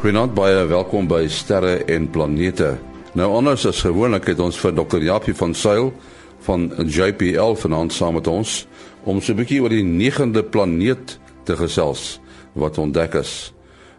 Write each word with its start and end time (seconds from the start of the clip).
Goeienaand 0.00 0.32
baie 0.32 0.62
welkom 0.64 1.10
by 1.10 1.26
Sterre 1.28 1.82
en 1.92 2.06
Planete. 2.08 2.70
Nou 3.20 3.26
anders 3.36 3.66
as 3.68 3.82
gewoonlik 3.84 4.30
het 4.30 4.38
ons 4.40 4.56
vir 4.56 4.72
Dr. 4.72 5.02
Japie 5.04 5.34
van 5.36 5.52
Sail 5.52 5.90
van 6.46 6.70
JPL 6.88 7.52
vanaand 7.60 7.92
saam 7.92 8.16
met 8.16 8.30
ons 8.32 8.64
om 9.04 9.20
so 9.20 9.34
'n 9.34 9.36
bietjie 9.36 9.60
oor 9.60 9.68
die 9.68 9.84
9de 9.84 10.42
planeet 10.42 11.18
te 11.44 11.56
gesels 11.56 12.18
wat 12.54 12.78
ontdek 12.78 13.14
is. 13.20 13.52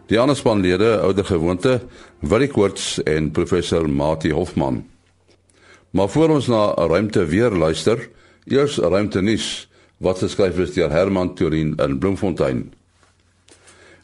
Die 0.08 0.18
ander 0.18 0.36
spanlede, 0.36 0.98
ouer 1.06 1.24
gewoonte, 1.24 1.80
Willie 2.20 2.50
Koorts 2.50 3.02
en 3.02 3.30
professor 3.30 3.88
Mati 3.88 4.32
Hofman. 4.32 4.84
Maar 5.90 6.08
voor 6.08 6.28
ons 6.28 6.48
na 6.48 6.74
ruimte 6.74 7.26
weer 7.26 7.50
luister, 7.50 8.10
eers 8.46 8.78
ruimte 8.78 9.22
nuus 9.22 9.68
wat 9.98 10.18
geskryf 10.18 10.58
is 10.58 10.74
deur 10.74 10.90
Herman 10.90 11.34
Turin 11.34 11.76
in 11.76 11.98
Bloemfontein. 11.98 12.81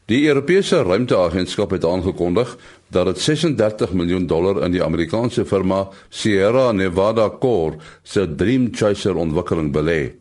Die 0.08 0.22
Europese 0.24 0.82
Ruimteagentskap 0.82 1.70
het 1.70 1.84
aangekondig 1.84 2.54
dat 2.88 3.06
dit 3.06 3.18
36 3.20 3.90
miljoen 3.92 4.26
dollar 4.26 4.62
in 4.64 4.72
die 4.72 4.80
Amerikaanse 4.80 5.44
firma 5.44 5.82
Sierra 6.08 6.70
Nevada 6.72 7.26
Core 7.40 7.76
se 8.02 8.24
Dream 8.34 8.70
Chaser 8.72 9.16
ontwikkeling 9.20 9.68
belê. 9.72 10.14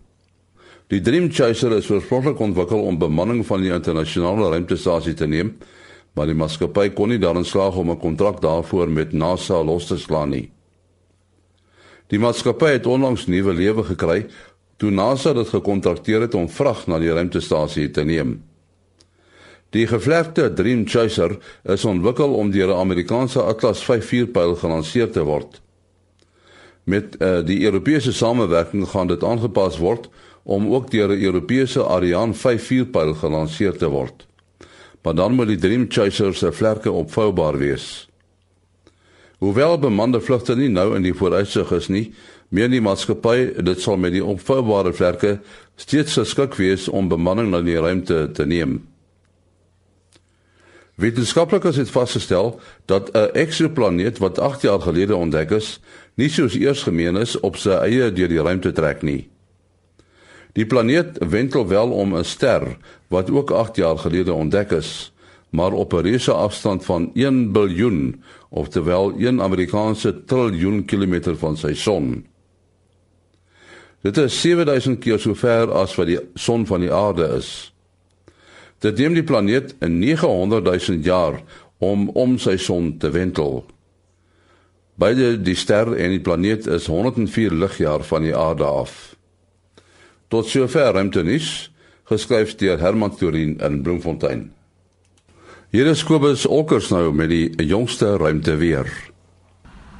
Die 0.91 0.99
Dream 1.01 1.29
Chaser 1.31 1.71
is 1.77 1.87
oorspronklik 1.87 2.39
ontwikkel 2.43 2.83
om 2.83 2.99
bemanning 2.99 3.45
van 3.47 3.63
die 3.63 3.71
internasionale 3.71 4.49
ruimtestasie 4.57 5.13
te 5.15 5.27
neem, 5.27 5.53
maar 6.11 6.27
die 6.27 6.35
maatskappy 6.35 6.89
kon 6.91 7.13
nie 7.15 7.21
daarin 7.23 7.47
slaag 7.47 7.79
om 7.79 7.91
'n 7.91 7.99
kontrak 7.99 8.41
daarvoor 8.41 8.89
met 8.89 9.13
NASA 9.13 9.63
los 9.63 9.87
te 9.87 9.97
slaan 9.97 10.29
nie. 10.29 10.51
Die 12.07 12.19
maatskappy 12.19 12.75
het 12.75 12.85
onlangs 12.85 13.25
nuwe 13.27 13.53
lewe 13.53 13.83
gekry 13.83 14.25
toe 14.77 14.91
NASA 14.91 15.33
dit 15.33 15.47
gekontrakteer 15.47 16.21
het 16.21 16.35
om 16.35 16.49
vrag 16.49 16.87
na 16.87 16.99
die 16.99 17.13
ruimtestasie 17.13 17.91
te 17.91 18.03
neem. 18.03 18.46
Die 19.75 19.87
gevlegte 19.87 20.53
Dream 20.53 20.85
Chaser 20.87 21.37
is 21.63 21.85
ontwikkel 21.85 22.33
om 22.33 22.51
deur 22.51 22.69
'n 22.71 22.79
Amerikaanse 22.79 23.41
Atlas 23.41 23.83
V4 23.83 24.31
pyl 24.31 24.55
gelanseer 24.55 25.11
te 25.11 25.23
word. 25.23 25.61
Met 26.83 27.15
uh, 27.19 27.43
die 27.45 27.63
Europese 27.63 28.13
samewerking 28.13 28.87
gaan 28.87 29.07
dit 29.07 29.23
aangepas 29.23 29.77
word 29.77 30.09
om 30.43 30.73
ook 30.73 30.91
deur 30.91 31.09
'n 31.09 31.21
Europese 31.21 31.83
Ariane 31.83 32.33
5-4 32.33 32.91
pyl 32.91 33.13
gelanseer 33.13 33.77
te 33.77 33.89
word. 33.89 34.27
Maar 35.03 35.15
dan 35.15 35.33
moet 35.33 35.47
die 35.47 35.57
Dream 35.57 35.85
Chaser 35.89 36.35
se 36.35 36.51
vlerke 36.51 36.91
opvoubaar 36.91 37.57
wees. 37.57 38.09
Hoewel 39.37 39.79
bemande 39.79 40.21
vlugte 40.21 40.55
nie 40.55 40.69
nou 40.69 40.95
in 40.95 41.01
die 41.01 41.13
vooruitsig 41.13 41.71
is 41.71 41.87
nie, 41.87 42.13
meen 42.49 42.71
die 42.71 42.81
maatskappy 42.81 43.63
dit 43.63 43.81
sal 43.81 43.97
met 43.97 44.11
die 44.11 44.23
opvoubare 44.23 44.93
vlerke 44.93 45.39
steeds 45.75 46.13
geskik 46.13 46.55
wees 46.55 46.87
om 46.87 47.07
bemanning 47.07 47.51
na 47.51 47.61
die 47.61 47.79
ruimte 47.79 48.31
te 48.31 48.45
neem. 48.45 48.79
Wetenskaplikes 50.97 51.75
het 51.75 51.89
vasgestel 51.93 52.59
dat 52.85 53.11
'n 53.13 53.29
eksoplaneet 53.33 54.17
wat 54.17 54.39
8 54.39 54.61
jaar 54.61 54.81
gelede 54.81 55.15
ontdek 55.15 55.49
is, 55.49 55.79
nie 56.13 56.29
soos 56.29 56.53
eers 56.53 56.83
gemeen 56.83 57.15
is 57.15 57.39
op 57.39 57.55
sy 57.55 57.69
eie 57.69 58.13
deur 58.13 58.27
die 58.27 58.41
ruimte 58.41 58.71
trek 58.71 59.01
nie. 59.01 59.29
Die 60.53 60.65
planeet 60.65 61.17
wentel 61.29 61.67
wel 61.67 61.91
om 61.91 62.15
'n 62.17 62.23
ster 62.23 62.77
wat 63.07 63.29
ook 63.31 63.51
8 63.51 63.75
jaar 63.75 63.97
gelede 63.97 64.33
ontdek 64.33 64.71
is, 64.71 65.13
maar 65.49 65.71
op 65.71 65.93
'n 65.93 66.01
reuse 66.01 66.31
afstand 66.31 66.85
van 66.85 67.11
1 67.13 67.51
biljoen, 67.51 68.23
oftewel 68.49 69.13
1 69.17 69.41
Amerikaanse 69.41 70.23
triljoen 70.25 70.85
kilometer 70.85 71.37
van 71.37 71.57
sy 71.57 71.73
son. 71.73 72.25
Dit 74.01 74.17
is 74.17 74.41
7000 74.41 74.99
keer 74.99 75.19
so 75.19 75.33
ver 75.33 75.71
as 75.71 75.95
wat 75.95 76.07
die 76.07 76.19
son 76.33 76.65
van 76.65 76.79
die 76.79 76.93
aarde 76.93 77.35
is. 77.37 77.73
Dit 78.79 78.97
neem 78.97 79.13
die 79.13 79.23
planeet 79.23 79.75
'n 79.79 79.99
900 79.99 80.87
000 80.87 80.99
jaar 81.01 81.41
om 81.77 82.09
om 82.09 82.37
sy 82.37 82.57
son 82.57 82.97
te 82.97 83.09
wentel. 83.09 83.65
Beide 84.95 85.41
die 85.41 85.55
ster 85.55 85.95
en 85.95 86.09
die 86.09 86.21
planeet 86.21 86.67
is 86.67 86.85
104 86.85 87.53
ligjaar 87.53 88.03
van 88.03 88.21
die 88.21 88.35
aarde 88.35 88.63
af. 88.63 89.15
Tot 90.27 90.47
sover 90.47 90.93
ruimte 90.93 91.23
nuus 91.23 91.71
geskryf 92.03 92.55
deur 92.55 92.79
Herman 92.79 93.15
Turin 93.15 93.57
in 93.59 93.81
Bloemfontein. 93.81 94.51
Hier 95.69 95.85
is 95.85 96.03
Kobus 96.03 96.45
Olkers 96.45 96.89
nou 96.89 97.13
met 97.13 97.29
die 97.29 97.65
jongste 97.65 98.17
ruimte 98.17 98.55
weer. 98.55 98.87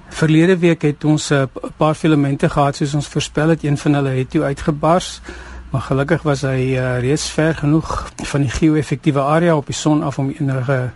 Verlede 0.09 0.57
week 0.57 0.81
het 0.81 1.03
ons 1.03 1.29
'n 1.31 1.50
paar 1.78 1.96
filamente 1.96 2.50
gehad 2.50 2.75
soos 2.75 2.94
ons 2.94 3.07
voorspel 3.07 3.50
het, 3.50 3.63
een 3.63 3.78
van 3.78 3.94
hulle 3.94 4.09
het 4.09 4.29
toe 4.29 4.44
uitgebars. 4.44 5.22
Maar 5.69 5.81
gelukkig 5.81 6.22
was 6.23 6.41
hy 6.47 6.78
uh, 6.79 7.00
reeds 7.03 7.29
ver 7.35 7.55
genoeg 7.55 8.11
van 8.29 8.41
die 8.41 8.50
geo-effektiewe 8.50 9.19
area 9.19 9.55
op 9.55 9.67
die 9.67 9.75
son 9.75 10.03
af 10.03 10.19
om 10.19 10.29
enige 10.31 10.91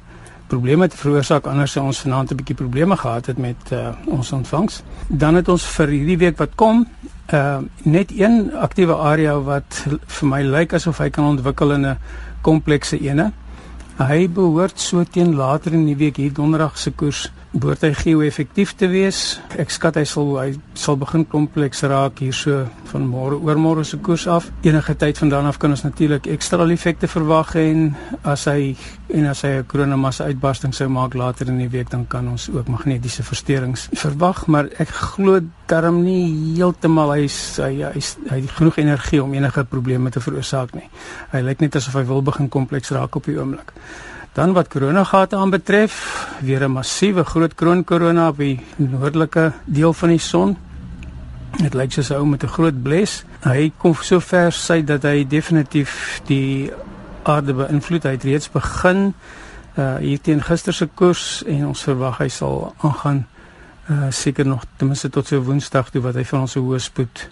probleme 0.51 0.87
te 0.87 0.97
veroorsaak 0.99 1.47
anders 1.47 1.71
sou 1.75 1.83
ons 1.85 1.99
vanaand 2.03 2.31
'n 2.31 2.39
bietjie 2.39 2.55
probleme 2.55 2.95
gehad 2.97 3.25
het 3.25 3.37
met 3.37 3.71
uh, 3.71 3.91
ons 4.05 4.31
ontvangs. 4.31 4.81
Dan 5.07 5.35
het 5.35 5.47
ons 5.47 5.65
vir 5.75 5.87
hierdie 5.87 6.17
week 6.17 6.37
wat 6.37 6.55
kom 6.55 6.87
uh, 7.33 7.57
net 7.83 8.11
een 8.15 8.51
aktiewe 8.55 8.95
area 8.95 9.39
wat 9.39 9.85
vir 10.07 10.27
my 10.27 10.41
lyk 10.41 10.73
asof 10.73 10.97
hy 10.97 11.09
kan 11.09 11.25
ontwikkel 11.25 11.71
in 11.71 11.85
'n 11.85 11.97
komplekse 12.41 12.99
ene. 12.99 13.31
Hy 13.97 14.29
behoort 14.29 14.79
so 14.79 15.03
teen 15.03 15.35
later 15.35 15.73
in 15.73 15.85
die 15.85 15.95
week 15.95 16.17
hier 16.17 16.33
donderdag 16.33 16.77
se 16.77 16.91
koers 16.91 17.31
behoort 17.51 17.81
hy 17.83 17.91
geo-effektief 17.95 18.71
te 18.79 18.87
wees. 18.87 19.39
Ek 19.59 19.71
skat 19.73 19.97
hy 19.99 20.05
sal 20.07 20.29
hy 20.39 20.51
sal 20.77 20.95
begin 20.99 21.25
kompleks 21.27 21.83
raak 21.83 22.21
hierso 22.23 22.61
van 22.91 23.07
môre 23.07 23.35
oor 23.43 23.59
môre 23.59 23.83
se 23.87 23.99
koers 23.99 24.23
af. 24.31 24.47
Enige 24.63 24.95
tyd 24.95 25.19
vandaan 25.19 25.49
af 25.49 25.59
kan 25.59 25.75
ons 25.75 25.83
natuurlik 25.83 26.29
ekstra 26.31 26.63
effekte 26.71 27.09
verwag 27.11 27.55
en 27.59 27.89
as 28.23 28.45
hy 28.47 28.75
en 29.11 29.25
as 29.27 29.41
hy 29.43 29.59
'n 29.59 29.65
kronemassa 29.67 30.25
uitbarsting 30.25 30.73
sou 30.73 30.87
maak 30.87 31.13
later 31.13 31.47
in 31.47 31.57
die 31.57 31.69
week 31.69 31.89
dan 31.89 32.07
kan 32.07 32.27
ons 32.27 32.49
ook 32.49 32.67
magnetiese 32.67 33.23
versteurings 33.23 33.89
verwag, 33.93 34.47
maar 34.47 34.69
ek 34.79 34.87
glo 34.87 35.41
darm 35.67 36.03
nie 36.03 36.55
heeltemal 36.55 37.11
hy 37.11 37.27
hy 37.57 37.83
hy 37.83 38.01
hy 38.29 38.41
het 38.41 38.51
genoeg 38.51 38.77
energie 38.77 39.23
om 39.23 39.33
enige 39.33 39.63
probleme 39.63 40.09
te 40.09 40.19
veroorsaak 40.19 40.73
nie. 40.73 40.89
Hy 41.31 41.41
lyk 41.41 41.59
net 41.59 41.75
asof 41.75 41.93
hy 41.93 42.03
wil 42.03 42.21
begin 42.21 42.49
kompleks 42.49 42.91
raak 42.91 43.15
op 43.15 43.25
die 43.25 43.37
oomblik. 43.37 43.73
Dan 44.31 44.53
wat 44.53 44.67
koronagate 44.71 45.35
aanbetref, 45.35 45.93
weer 46.39 46.63
'n 46.63 46.71
massiewe 46.71 47.23
groot 47.23 47.53
kroonkorona 47.55 48.27
op 48.27 48.37
die 48.37 48.59
noordelike 48.75 49.51
deel 49.65 49.93
van 49.93 50.09
die 50.09 50.19
son. 50.19 50.57
Dit 51.57 51.73
lyk 51.73 51.91
soos 51.91 52.09
'n 52.09 52.13
ou 52.13 52.25
met 52.25 52.43
'n 52.43 52.47
groot 52.47 52.83
bles. 52.83 53.23
Hy 53.43 53.71
kom 53.77 53.93
so 53.93 54.19
ver 54.19 54.51
sy 54.51 54.83
dat 54.83 55.03
hy 55.03 55.27
definitief 55.27 56.21
die 56.25 56.71
aarde 57.23 57.53
beïnvloed. 57.53 58.03
Hy 58.03 58.11
het 58.11 58.23
reeds 58.23 58.51
begin 58.51 59.13
uh 59.77 59.95
hier 59.95 60.21
teen 60.21 60.41
gister 60.41 60.73
se 60.73 60.89
koers 60.93 61.43
en 61.47 61.67
ons 61.67 61.83
verwag 61.83 62.17
hy 62.17 62.27
sal 62.27 62.73
aangaan 62.77 63.27
uh 63.89 64.09
seker 64.09 64.45
nog 64.45 64.63
ten 64.77 64.87
minste 64.87 65.09
tot 65.09 65.27
so 65.27 65.41
Woensdag 65.41 65.89
toe 65.89 66.01
wat 66.01 66.15
hy 66.15 66.23
van 66.23 66.39
ons 66.39 66.55
hoë 66.55 66.79
spoed 66.79 67.29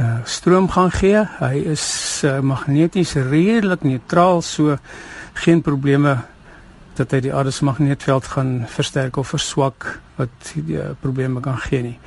uh 0.00 0.18
stroom 0.24 0.68
gaan 0.70 0.90
gee. 0.90 1.28
Hy 1.38 1.54
is 1.70 2.22
uh, 2.24 2.40
magneties 2.40 3.14
redelik 3.14 3.82
neutraal 3.82 4.42
so 4.42 4.78
geen 5.32 5.60
probleme 5.60 6.18
dat 6.98 7.10
hy 7.10 7.20
die 7.20 7.34
aarde 7.34 7.50
se 7.50 7.64
magneetveld 7.64 8.26
gaan 8.34 8.64
versterk 8.66 9.16
of 9.16 9.28
verswak 9.28 10.00
wat 10.16 10.52
die 10.54 10.76
uh, 10.76 10.90
probleme 11.00 11.40
kan 11.40 11.58
gee 11.58 11.82
nie. 11.82 11.98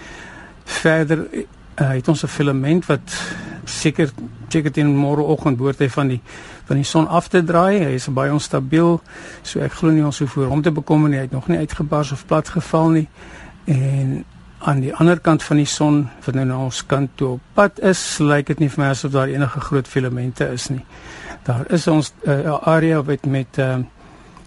Verder 0.63 1.25
uh, 1.31 1.45
het 1.75 2.07
ons 2.07 2.23
'n 2.23 2.27
filament 2.27 2.85
wat 2.85 3.15
seker 3.63 4.11
seker 4.47 4.71
teen 4.71 4.95
môreoggend 4.95 5.57
behoort 5.57 5.79
hy 5.79 5.89
van 5.89 6.07
die 6.07 6.21
van 6.65 6.75
die 6.75 6.87
son 6.87 7.07
af 7.07 7.27
te 7.27 7.43
draai. 7.43 7.83
Hy 7.83 7.93
is 7.95 8.07
baie 8.07 8.31
onstabiel. 8.31 9.01
So 9.43 9.59
ek 9.59 9.73
glo 9.79 9.91
nie 9.91 10.05
ons 10.05 10.19
hoef 10.19 10.31
voor 10.31 10.47
hom 10.47 10.61
te 10.61 10.71
bekommer 10.71 11.09
nie. 11.09 11.17
Hy 11.17 11.23
het 11.23 11.31
nog 11.31 11.47
nie 11.47 11.57
uitgebars 11.57 12.11
of 12.11 12.25
plat 12.25 12.49
geval 12.49 12.89
nie. 12.89 13.07
En 13.65 14.23
aan 14.63 14.81
die 14.81 14.93
ander 14.95 15.19
kant 15.19 15.43
van 15.43 15.57
die 15.57 15.65
son 15.65 16.09
wat 16.25 16.35
nou 16.35 16.45
na 16.45 16.57
ons 16.57 16.85
kant 16.85 17.09
toe 17.15 17.27
op 17.27 17.41
pad 17.53 17.79
is, 17.79 18.19
lyk 18.19 18.47
dit 18.47 18.59
nie 18.59 18.69
vir 18.69 18.83
my 18.83 18.89
asof 18.91 19.11
daar 19.11 19.27
enige 19.27 19.59
groot 19.59 19.87
filamente 19.87 20.45
is 20.53 20.69
nie 20.69 20.83
daar 21.43 21.65
is 21.73 21.87
ons 21.87 22.13
'n 22.25 22.29
uh, 22.29 22.67
area 22.67 23.01
wat 23.03 23.25
met 23.25 23.57
uh, 23.57 23.77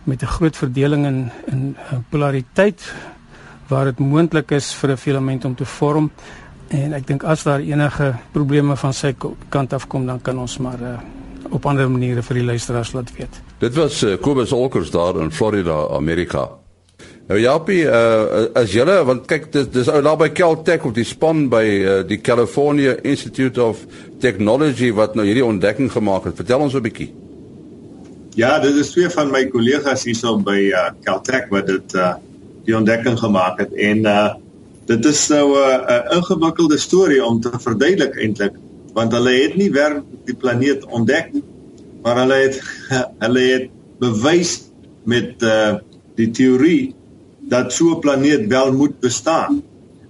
met 0.04 0.22
'n 0.22 0.26
groot 0.26 0.56
verdeling 0.56 1.06
in 1.06 1.30
in 1.46 1.76
uh, 1.76 1.98
polariteit 2.08 2.94
waar 3.68 3.84
dit 3.84 3.98
moontlik 3.98 4.50
is 4.50 4.74
vir 4.74 4.90
'n 4.90 4.96
filament 4.96 5.44
om 5.44 5.54
te 5.54 5.64
vorm 5.64 6.10
en 6.68 6.92
ek 6.92 7.06
dink 7.06 7.22
as 7.24 7.42
daar 7.42 7.60
enige 7.60 8.14
probleme 8.32 8.76
van 8.76 8.92
sy 8.92 9.14
kant 9.48 9.72
af 9.72 9.86
kom 9.86 10.06
dan 10.06 10.22
kan 10.22 10.38
ons 10.38 10.58
maar 10.58 10.80
uh, 10.80 10.98
op 11.50 11.66
ander 11.66 11.90
maniere 11.90 12.22
vir 12.22 12.34
die 12.34 12.44
luisteraars 12.44 12.92
laat 12.92 13.16
weet. 13.16 13.42
Dit 13.58 13.74
was 13.74 14.02
uh, 14.02 14.16
Kobus 14.20 14.52
Olkers 14.52 14.90
daar 14.90 15.20
in 15.20 15.30
Florida, 15.30 15.88
Amerika. 15.90 16.63
Nou 17.24 17.38
Japie, 17.40 17.86
uh, 17.88 18.50
as 18.52 18.74
julle 18.76 18.98
want 19.08 19.24
kyk 19.28 19.46
dis 19.52 19.68
dis 19.72 19.88
ou 19.88 20.00
daar 20.04 20.18
by 20.20 20.28
Caltech 20.36 20.82
of 20.84 20.92
die 20.92 21.06
span 21.08 21.46
by 21.48 21.62
uh, 21.64 21.92
die 22.04 22.18
California 22.20 22.98
Institute 23.00 23.60
of 23.64 23.86
Technology 24.20 24.90
wat 24.92 25.14
nou 25.16 25.24
hierdie 25.24 25.44
ontdekking 25.46 25.88
gemaak 25.92 26.26
het. 26.28 26.36
Vertel 26.36 26.60
ons 26.66 26.74
'n 26.76 26.84
bietjie. 26.84 27.08
Ja, 28.36 28.58
dit 28.60 28.76
is 28.76 28.90
twee 28.92 29.08
van 29.08 29.30
my 29.32 29.46
kollegas 29.48 30.04
hierso 30.04 30.36
by 30.36 30.68
uh, 30.68 30.90
Caltech 31.06 31.48
wat 31.48 31.66
dit 31.66 31.94
uh, 31.96 32.12
die 32.66 32.76
ontdekking 32.76 33.16
gemaak 33.18 33.62
het 33.62 33.72
en 33.72 34.04
uh, 34.04 34.34
dit 34.84 35.04
is 35.04 35.28
nou 35.32 35.46
'n 35.48 35.64
uh, 35.64 35.80
uh, 35.96 36.16
ingewikkelde 36.18 36.78
storie 36.78 37.24
om 37.24 37.40
te 37.40 37.52
verduidelik 37.56 38.18
eintlik 38.20 38.52
want 38.92 39.12
hulle 39.12 39.32
het 39.32 39.56
nie 39.56 39.70
weer 39.72 40.02
die 40.24 40.36
planeet 40.36 40.84
ontdek 40.84 41.32
nie, 41.32 41.42
maar 42.02 42.20
hulle 42.20 42.34
het 42.34 42.60
hulle 43.24 43.40
het 43.40 43.70
bewys 43.98 44.68
met 45.04 45.40
uh, 45.42 45.80
die 46.20 46.30
teorie 46.30 46.94
dat 47.48 47.72
so 47.72 47.94
'n 47.94 48.00
planeet 48.00 48.46
wel 48.46 48.72
moet 48.72 49.00
bestaan. 49.00 49.62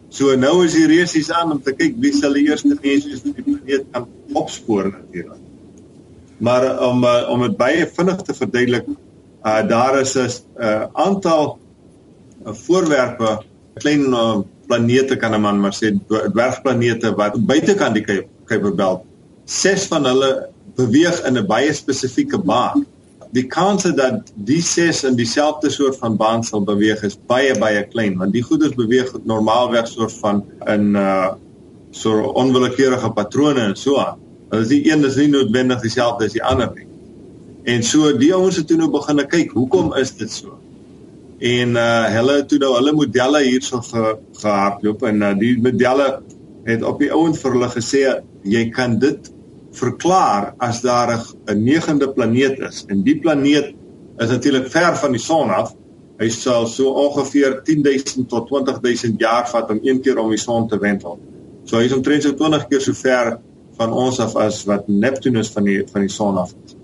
So 0.08 0.36
nou 0.36 0.64
is 0.64 0.72
die 0.72 0.86
resies 0.86 1.30
aan 1.30 1.52
om 1.52 1.62
te 1.62 1.72
kyk 1.72 1.96
wie 1.98 2.12
sal 2.14 2.32
die 2.32 2.46
eerste 2.48 2.76
mense 2.82 3.16
op 3.18 3.34
die 3.34 3.42
planeet 3.42 3.84
kan 3.90 4.06
opspoor 4.32 4.84
natuurlik. 4.90 5.42
Maar 6.38 6.78
om 6.88 7.04
uh, 7.04 7.26
om 7.30 7.42
dit 7.42 7.56
baie 7.56 7.86
vinnig 7.86 8.22
te 8.22 8.34
verduidelik, 8.34 8.86
uh, 9.42 9.68
daar 9.68 10.00
is 10.00 10.14
'n 10.14 10.30
uh, 10.60 10.86
aantal 10.92 11.58
uh, 12.46 12.52
voorwerpe, 12.52 13.42
klein 13.74 14.06
uh, 14.12 14.38
planete 14.66 15.16
kan 15.16 15.34
'n 15.34 15.40
man 15.40 15.60
maar 15.60 15.74
sê 15.74 15.92
dwergplanete 16.08 17.14
wat 17.14 17.46
buitekant 17.46 17.94
die 17.94 18.04
Kuiper 18.44 18.74
belt. 18.74 19.02
Ses 19.44 19.86
van 19.86 20.04
hulle 20.04 20.48
beweeg 20.76 21.24
in 21.26 21.38
'n 21.38 21.46
baie 21.46 21.72
spesifieke 21.72 22.38
baan. 22.38 22.86
Die 23.34 23.46
kans 23.50 23.82
dat 23.98 24.30
die 24.46 24.60
ses 24.62 25.02
in 25.04 25.16
dieselfde 25.18 25.70
soort 25.70 25.96
van 25.98 26.16
baan 26.16 26.44
sal 26.46 26.62
beweeg 26.66 27.02
is 27.06 27.16
baie 27.30 27.54
baie 27.58 27.82
klein 27.90 28.18
want 28.20 28.34
die 28.34 28.44
goeders 28.46 28.76
beweeg 28.78 29.10
normaalweg 29.26 29.88
soort 29.90 30.14
van 30.20 30.44
in 30.70 30.94
uh 30.94 31.32
so 31.94 32.10
onwillekeurige 32.34 33.10
patrone 33.14 33.60
en 33.68 33.76
so 33.78 34.00
aan. 34.02 34.18
Hulle 34.50 34.64
is 34.64 34.70
die 34.72 34.80
een 34.88 35.04
is 35.06 35.14
nie 35.14 35.28
noodwendig 35.30 35.78
dieselfde 35.84 36.26
as 36.26 36.34
die 36.34 36.42
ander 36.42 36.72
nie. 36.74 36.88
En 37.70 37.84
so 37.86 38.10
die 38.18 38.32
ouens 38.34 38.58
het 38.58 38.66
toe 38.66 38.76
nou 38.80 38.88
begin 38.90 39.22
kyk, 39.30 39.54
hoekom 39.54 39.92
is 40.00 40.10
dit 40.18 40.30
so? 40.30 40.58
En 41.38 41.78
uh 41.78 42.08
hulle 42.16 42.40
toe 42.50 42.58
nou 42.58 42.72
hulle 42.74 42.96
modelle 42.98 43.44
hierso 43.46 43.80
ge, 43.86 44.16
gehardloop 44.42 45.06
en 45.10 45.22
uh, 45.22 45.30
die 45.38 45.54
modelle 45.62 46.08
het 46.66 46.82
op 46.82 46.98
die 46.98 47.12
ouend 47.12 47.38
vir 47.38 47.56
hulle 47.56 47.70
gesê 47.76 48.02
jy 48.42 48.66
kan 48.74 48.98
dit 48.98 49.30
verklaar 49.74 50.54
as 50.58 50.80
daar 50.80 51.10
'n 51.46 51.62
negende 51.62 52.08
planeet 52.08 52.58
is 52.58 52.84
en 52.88 53.02
die 53.02 53.18
planeet 53.18 53.74
is 54.18 54.28
natuurlik 54.28 54.70
ver 54.70 54.96
van 54.96 55.12
die 55.12 55.20
son 55.20 55.50
af. 55.50 55.74
Hy 56.18 56.28
sal 56.28 56.66
so 56.66 56.92
ongeveer 56.94 57.60
10000 57.64 58.28
tot 58.28 58.46
20000 58.48 59.20
jaar 59.20 59.48
vat 59.50 59.70
om 59.70 59.80
een 59.82 60.00
keer 60.00 60.18
om 60.18 60.30
die 60.30 60.38
son 60.38 60.68
te 60.68 60.78
wendel. 60.78 61.18
So 61.64 61.76
hy 61.76 61.84
is 61.84 61.92
omtrent 61.96 62.22
so 62.22 62.34
20 62.34 62.68
keer 62.68 62.80
so 62.80 62.92
ver 62.92 63.38
van 63.76 63.92
ons 63.92 64.20
af 64.20 64.36
as 64.36 64.64
wat 64.64 64.88
Neptunus 64.88 65.50
van 65.50 65.64
die 65.64 65.82
van 65.90 66.00
die 66.00 66.12
son 66.12 66.38
af 66.38 66.54
is. 66.64 66.76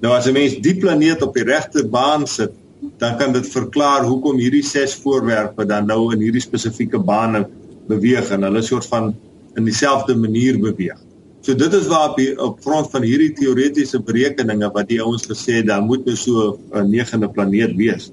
Nou 0.00 0.14
as 0.16 0.26
'n 0.26 0.32
mens 0.32 0.56
die 0.60 0.76
planeet 0.76 1.22
op 1.22 1.34
die 1.34 1.44
regte 1.44 1.84
baan 1.88 2.26
sit, 2.26 2.52
dan 2.98 3.16
kan 3.18 3.32
dit 3.32 3.46
verklaar 3.46 4.04
hoekom 4.04 4.38
hierdie 4.38 4.64
ses 4.64 4.94
voorwerpe 4.94 5.66
dan 5.66 5.86
nou 5.86 6.12
in 6.12 6.20
hierdie 6.20 6.40
spesifieke 6.40 6.98
bane 6.98 7.46
beweeg 7.88 8.30
en 8.30 8.42
hulle 8.42 8.62
soort 8.62 8.86
van 8.86 9.14
in 9.56 9.64
dieselfde 9.64 10.16
manier 10.16 10.58
beweeg. 10.58 10.98
So 11.42 11.54
dit 11.58 11.72
is 11.74 11.88
waar 11.90 12.10
op, 12.10 12.16
die, 12.16 12.30
op 12.38 12.60
grond 12.62 12.90
van 12.90 13.02
hierdie 13.02 13.32
teoretiese 13.34 13.98
berekeninge 14.06 14.68
wat 14.74 14.86
die 14.88 15.00
ouens 15.02 15.24
gesê 15.26 15.58
het 15.58 15.66
daar 15.66 15.82
moet 15.82 16.04
nou 16.06 16.16
so 16.16 16.58
'n 16.70 16.90
negende 16.90 17.28
planeet 17.28 17.74
wees. 17.76 18.12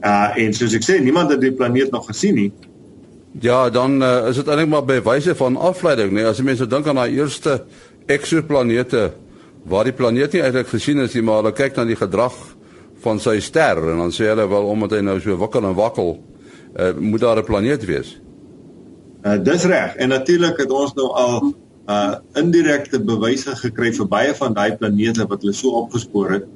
Uh 0.00 0.32
en 0.36 0.54
soos 0.54 0.72
ek 0.72 0.84
sê, 0.84 1.02
niemand 1.02 1.30
het 1.30 1.40
die 1.40 1.52
planeet 1.52 1.90
nog 1.90 2.06
gesien 2.06 2.34
nie. 2.34 2.52
Ja, 3.40 3.70
dan 3.70 4.02
uh, 4.02 4.28
is 4.28 4.36
dit 4.36 4.48
eintlik 4.48 4.68
maar 4.68 4.84
by 4.84 5.00
wyse 5.02 5.34
van 5.34 5.56
afleiding, 5.56 6.12
nee, 6.12 6.24
as 6.24 6.38
jy 6.38 6.44
mense 6.44 6.66
dink 6.66 6.86
aan 6.86 6.94
daai 6.94 7.16
eerste 7.16 7.64
eksoplanete 8.06 9.12
waar 9.64 9.84
die 9.84 9.92
planeet 9.92 10.32
nie 10.32 10.42
eintlik 10.42 10.68
gesien 10.68 10.98
is 10.98 11.14
nie, 11.14 11.22
maar 11.22 11.42
hulle 11.42 11.52
kyk 11.52 11.76
na 11.76 11.84
die 11.84 11.96
gedrag 11.96 12.36
van 13.02 13.20
sy 13.20 13.40
ster 13.40 13.76
en 13.90 13.98
dan 13.98 14.12
sê 14.12 14.30
hulle 14.30 14.48
wel 14.48 14.64
omdat 14.64 14.90
hy 14.90 15.00
nou 15.00 15.20
so 15.20 15.36
wikkel 15.36 15.64
en 15.64 15.74
wakkel, 15.74 16.16
uh, 16.78 16.92
moet 16.96 17.20
daar 17.20 17.38
'n 17.38 17.44
planeet 17.44 17.84
wees. 17.84 18.20
Uh 19.24 19.36
dis 19.44 19.64
reg. 19.64 19.96
En 19.96 20.08
natuurlik 20.08 20.56
het 20.56 20.70
ons 20.70 20.94
nou 20.94 21.08
al 21.12 21.54
uh 21.86 22.14
indirekte 22.40 23.00
bewyse 23.04 23.56
gekry 23.60 23.92
vir 23.92 24.06
baie 24.08 24.34
van 24.34 24.54
daai 24.56 24.76
planete 24.80 25.26
wat 25.28 25.42
hulle 25.42 25.56
so 25.56 25.74
opgespoor 25.82 26.30
het 26.32 26.46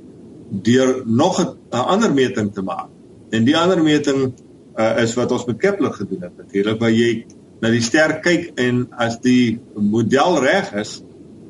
deur 0.65 1.03
nog 1.05 1.41
'n 1.41 1.57
ander 1.73 2.13
meting 2.15 2.53
te 2.53 2.63
maak. 2.63 2.89
En 3.31 3.45
die 3.45 3.57
ander 3.57 3.83
meting 3.83 4.33
uh 4.79 5.03
is 5.03 5.15
wat 5.15 5.33
ons 5.33 5.45
met 5.45 5.59
Kepler 5.59 5.93
gedoen 5.93 6.23
het 6.23 6.37
natuurlik 6.37 6.81
waar 6.81 6.91
jy 6.91 7.27
na 7.61 7.71
die 7.71 7.83
ster 7.83 8.21
kyk 8.21 8.53
en 8.57 8.89
as 8.97 9.19
die 9.21 9.59
model 9.75 10.39
reg 10.41 10.73
is 10.75 11.03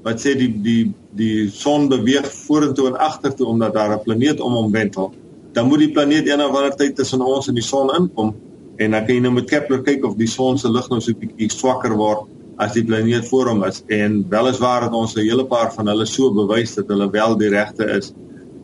wat 0.03 0.21
sê 0.21 0.35
die 0.39 0.51
die 0.63 0.93
die 1.19 1.49
son 1.51 1.89
beweeg 1.89 2.27
vorentoe 2.47 2.89
en 2.89 2.99
agtertoe 2.99 3.47
omdat 3.47 3.75
daar 3.75 3.95
'n 3.95 4.03
planeet 4.03 4.41
om 4.41 4.53
hom 4.53 4.73
wendel, 4.73 5.13
dan 5.53 5.69
moet 5.69 5.79
die 5.79 5.93
planeet 5.93 6.27
eendag 6.27 6.51
wanneer 6.51 6.77
tyd 6.77 6.97
tussen 6.97 7.21
ons 7.21 7.49
en 7.49 7.55
die 7.55 7.63
son 7.63 7.91
inkom 7.95 8.35
en 8.77 8.91
dan 8.91 9.07
kan 9.07 9.15
jy 9.15 9.21
nou 9.21 9.33
met 9.33 9.49
Kepler 9.51 9.83
kyk 9.83 10.05
of 10.05 10.17
die 10.17 10.31
son 10.31 10.59
se 10.59 10.71
lig 10.71 10.89
nou 10.89 11.01
so 11.01 11.11
'n 11.11 11.19
bietjie 11.19 11.51
swakker 11.51 11.97
word 11.97 12.27
as 12.59 12.75
die 12.75 12.85
planeet 12.85 13.29
voor 13.31 13.53
hom 13.53 13.63
is 13.67 13.83
en 13.95 14.25
weliswaar 14.31 14.89
het 14.89 14.93
ons 14.93 15.15
'n 15.15 15.27
hele 15.27 15.47
paar 15.47 15.73
van 15.75 15.87
hulle 15.87 16.07
so 16.07 16.33
bewys 16.35 16.75
dat 16.75 16.89
hulle 16.89 17.11
wel 17.11 17.37
die 17.39 17.49
regte 17.49 17.85
is. 17.85 18.13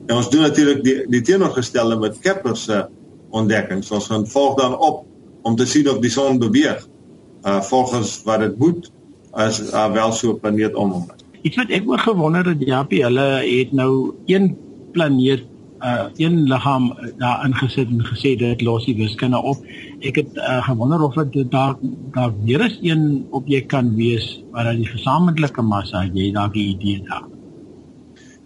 En 0.07 0.17
ons 0.17 0.31
doen 0.31 0.41
natuurlik 0.41 0.83
die 0.85 1.07
die 1.09 1.23
teenoorgestelde 1.23 1.97
met 1.97 2.19
Kepler 2.19 2.57
se 2.57 2.87
ontdekkings. 3.31 3.91
Ons 3.91 4.07
gaan 4.07 4.27
volg 4.27 4.57
dan 4.57 4.79
op 4.79 5.05
om 5.43 5.57
te 5.57 5.67
sien 5.67 5.89
of 5.91 5.99
die 5.99 6.11
son 6.11 6.39
beweeg 6.39 6.89
uh 7.45 7.61
volgens 7.63 8.23
wat 8.25 8.41
dit 8.41 8.59
moet 8.59 8.91
as 9.31 9.61
uh, 9.61 9.93
wel 9.93 10.13
so 10.13 10.33
'n 10.33 10.41
planeet 10.41 10.75
om 10.75 10.91
hom 10.91 11.07
is. 11.15 11.25
Iets 11.43 11.57
wat 11.57 11.69
ek 11.69 11.83
ook 11.87 12.01
gewonder 12.01 12.47
het, 12.47 12.61
Japie, 12.61 13.03
hulle 13.03 13.43
het 13.45 13.73
nou 13.73 14.15
een 14.27 14.57
planeet 14.93 15.45
uh 15.81 16.07
een 16.17 16.43
liggaam 16.49 16.85
uh, 16.91 17.09
daar 17.19 17.45
ingesit 17.47 17.89
en 17.89 18.05
gesê 18.07 18.37
dit 18.39 18.63
los 18.63 18.85
die 18.85 18.97
wiskunde 18.97 19.43
op. 19.43 19.65
Ek 20.01 20.17
het 20.17 20.37
uh, 20.37 20.63
gewonder 20.67 21.03
of 21.03 21.15
dit 21.15 21.51
daar 21.51 21.75
daar 22.13 22.33
weer 22.45 22.65
is 22.65 22.79
een 22.83 23.27
objek 23.31 23.67
kan 23.69 23.95
wees 23.95 24.45
waar 24.51 24.65
dat 24.65 24.77
die 24.77 24.89
gesamentlike 24.89 25.63
massa 25.63 26.05
jy 26.05 26.33
dalk 26.33 26.55
'n 26.55 26.59
idee 26.59 27.03
daar. 27.09 27.27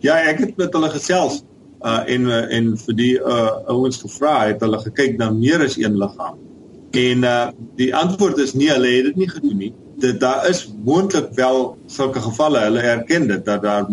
Ja, 0.00 0.16
ek 0.16 0.38
het 0.38 0.56
met 0.56 0.72
hulle 0.72 0.90
gesels 0.90 1.42
uh 1.82 2.02
en 2.06 2.26
en 2.50 2.76
vir 2.78 2.94
die 2.94 3.14
uh 3.19 3.50
ouens 3.66 4.00
gevra 4.02 4.46
het 4.46 4.60
hulle 4.60 4.78
gekyk 4.78 5.19
na 5.19 5.31
meer 5.31 5.62
as 5.62 5.76
een 5.76 5.98
liggaam. 5.98 6.38
En 6.90 7.22
uh 7.22 7.50
die 7.76 7.94
antwoord 7.94 8.38
is 8.38 8.54
nee, 8.54 8.70
hulle 8.70 8.88
het 8.88 9.04
dit 9.04 9.16
nie 9.16 9.28
gedoen 9.28 9.56
nie. 9.56 9.72
Dit 9.98 10.20
daar 10.20 10.48
is 10.48 10.66
moontlik 10.84 11.31
wel 11.34 11.76
sulke 11.86 12.20
gevalle. 12.20 12.58
Hulle 12.58 12.81
erken 12.81 13.28
dit 13.28 13.44
dat 13.44 13.62
daar 13.62 13.86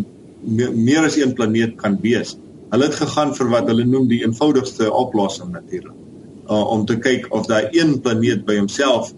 meer 0.74 1.06
as 1.06 1.18
een 1.18 1.34
planeet 1.34 1.76
kan 1.76 1.98
wees. 2.02 2.38
Hulle 2.76 2.90
het 2.90 2.98
gegaan 3.00 3.30
vir 3.32 3.48
wat 3.54 3.70
hulle 3.72 3.86
noem 3.88 4.10
die 4.10 4.18
eenvoudigste 4.26 4.90
oplossing 4.92 5.54
natuurlik. 5.54 5.96
Uh, 6.46 6.60
om 6.76 6.84
te 6.86 6.98
kyk 7.00 7.30
of 7.34 7.48
daai 7.48 7.72
een 7.72 7.96
planeet 8.04 8.44
by 8.46 8.58
homself 8.60 9.14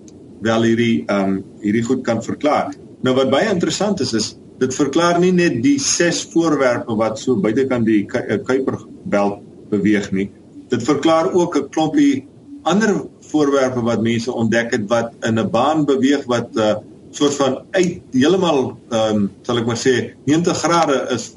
wel 0.45 0.67
hierdie 0.67 1.01
ehm 1.09 1.31
um, 1.31 1.39
hierdie 1.63 1.81
goed 1.87 2.03
kan 2.05 2.21
verklaar. 2.23 2.75
Nou 3.01 3.15
wat 3.17 3.31
baie 3.33 3.49
interessant 3.49 3.99
is 4.05 4.13
is 4.13 4.27
dit 4.61 4.73
verklaar 4.73 5.17
nie 5.19 5.33
net 5.33 5.57
die 5.63 5.79
ses 5.81 6.21
voorwerpe 6.31 6.95
wat 7.01 7.17
so 7.19 7.35
buitekant 7.41 7.89
die 7.89 8.03
uh, 8.05 8.37
Kuiperbelt 8.45 9.41
beweeg 9.73 10.11
nie. 10.13 10.29
Dit 10.69 10.85
verklaar 10.85 11.33
ook 11.33 11.57
'n 11.57 11.69
klompie 11.73 12.27
ander 12.63 12.93
voorwerpe 13.31 13.81
wat 13.81 14.05
mense 14.05 14.31
ontdek 14.31 14.71
het 14.71 14.85
wat 14.93 15.11
in 15.25 15.39
'n 15.39 15.49
baan 15.49 15.85
beweeg 15.85 16.29
wat 16.29 16.53
'n 16.53 16.59
uh, 16.59 16.75
soort 17.09 17.33
van 17.41 17.57
uit 17.71 18.01
heeltemal 18.13 18.77
ehm 18.89 19.15
um, 19.15 19.31
sal 19.41 19.57
ek 19.57 19.65
maar 19.65 19.81
sê 19.87 20.13
90 20.25 20.57
grade 20.63 21.07
is 21.17 21.31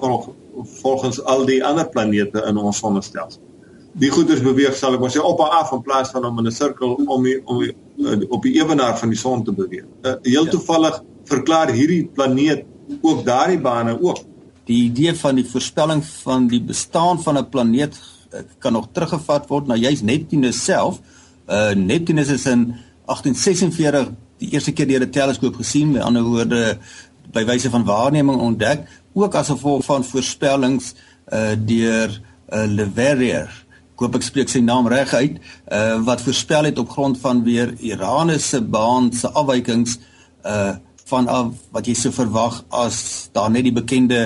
volgens 0.81 1.23
al 1.25 1.45
die 1.47 1.65
ander 1.65 1.89
planete 1.89 2.45
in 2.49 2.57
ons 2.57 2.79
sonnestelsel. 2.79 3.41
Die 3.93 4.11
goeders 4.11 4.43
beweeg 4.43 4.77
sal 4.79 4.95
ek 4.95 5.03
maar 5.03 5.11
sê 5.11 5.23
op 5.23 5.41
en 5.43 5.55
af 5.59 5.73
in 5.75 5.83
plaas 5.83 6.13
van 6.15 6.25
om 6.25 6.39
in 6.39 6.47
'n 6.47 6.55
sirkel 6.55 6.95
om 7.07 7.23
die, 7.23 7.41
om 7.45 7.59
die, 7.59 7.75
uh, 7.99 8.19
op 8.31 8.43
die 8.43 8.55
ewenaar 8.61 8.99
van 8.99 9.09
die 9.09 9.19
son 9.19 9.45
te 9.45 9.53
beweeg. 9.53 9.85
Uh, 10.03 10.15
heel 10.23 10.45
ja. 10.45 10.51
toevallig 10.51 11.03
verklaar 11.25 11.73
hierdie 11.73 12.05
planeet 12.15 12.65
ook 13.03 13.25
daardie 13.25 13.61
bane 13.61 13.99
ook. 14.01 14.23
Die 14.65 14.85
idee 14.85 15.15
van 15.15 15.35
die 15.35 15.47
voorspelling 15.47 16.05
van 16.05 16.47
die 16.47 16.63
bestaan 16.63 17.23
van 17.23 17.39
'n 17.39 17.49
planeet 17.49 17.99
uh, 18.33 18.41
kan 18.59 18.73
nog 18.73 18.89
teruggevat 18.93 19.49
word 19.49 19.67
na 19.67 19.75
juis 19.75 20.03
Neptunus 20.03 20.65
self. 20.65 21.01
Uh 21.49 21.75
Neptunus 21.75 22.29
is 22.29 22.47
in 22.47 22.75
1846 23.07 24.11
die 24.39 24.51
eerste 24.55 24.73
keer 24.73 24.87
deur 24.87 25.03
'n 25.03 25.11
teleskoop 25.11 25.55
gesien, 25.55 25.91
met 25.91 26.03
ander 26.03 26.23
woorde 26.23 26.79
by 27.33 27.45
wyse 27.49 27.71
van 27.71 27.85
waarneming 27.85 28.41
ontdek 28.41 28.87
ook 29.13 29.35
as 29.35 29.51
gevolg 29.53 29.85
van 29.85 30.05
voorspellings 30.05 30.95
uh 31.33 31.55
deur 31.57 32.11
uh 32.51 32.67
Leverrier. 32.67 33.51
Ek 33.95 34.03
hoop 34.03 34.17
ek 34.19 34.27
spreek 34.27 34.51
sy 34.51 34.63
naam 34.65 34.89
reg 34.91 35.13
uit. 35.15 35.41
Uh 35.71 36.01
wat 36.07 36.23
voorspel 36.25 36.71
het 36.71 36.79
op 36.79 36.91
grond 36.91 37.19
van 37.23 37.43
weer 37.47 37.75
Uranus 37.79 38.49
se 38.49 38.61
baan 38.63 39.13
se 39.13 39.31
afwykings 39.31 39.99
uh 40.45 40.77
vanaf 41.11 41.55
wat 41.75 41.89
jy 41.91 41.95
sou 41.99 42.13
verwag 42.15 42.61
as 42.71 43.29
daar 43.35 43.51
net 43.51 43.67
die 43.67 43.75
bekende 43.75 44.21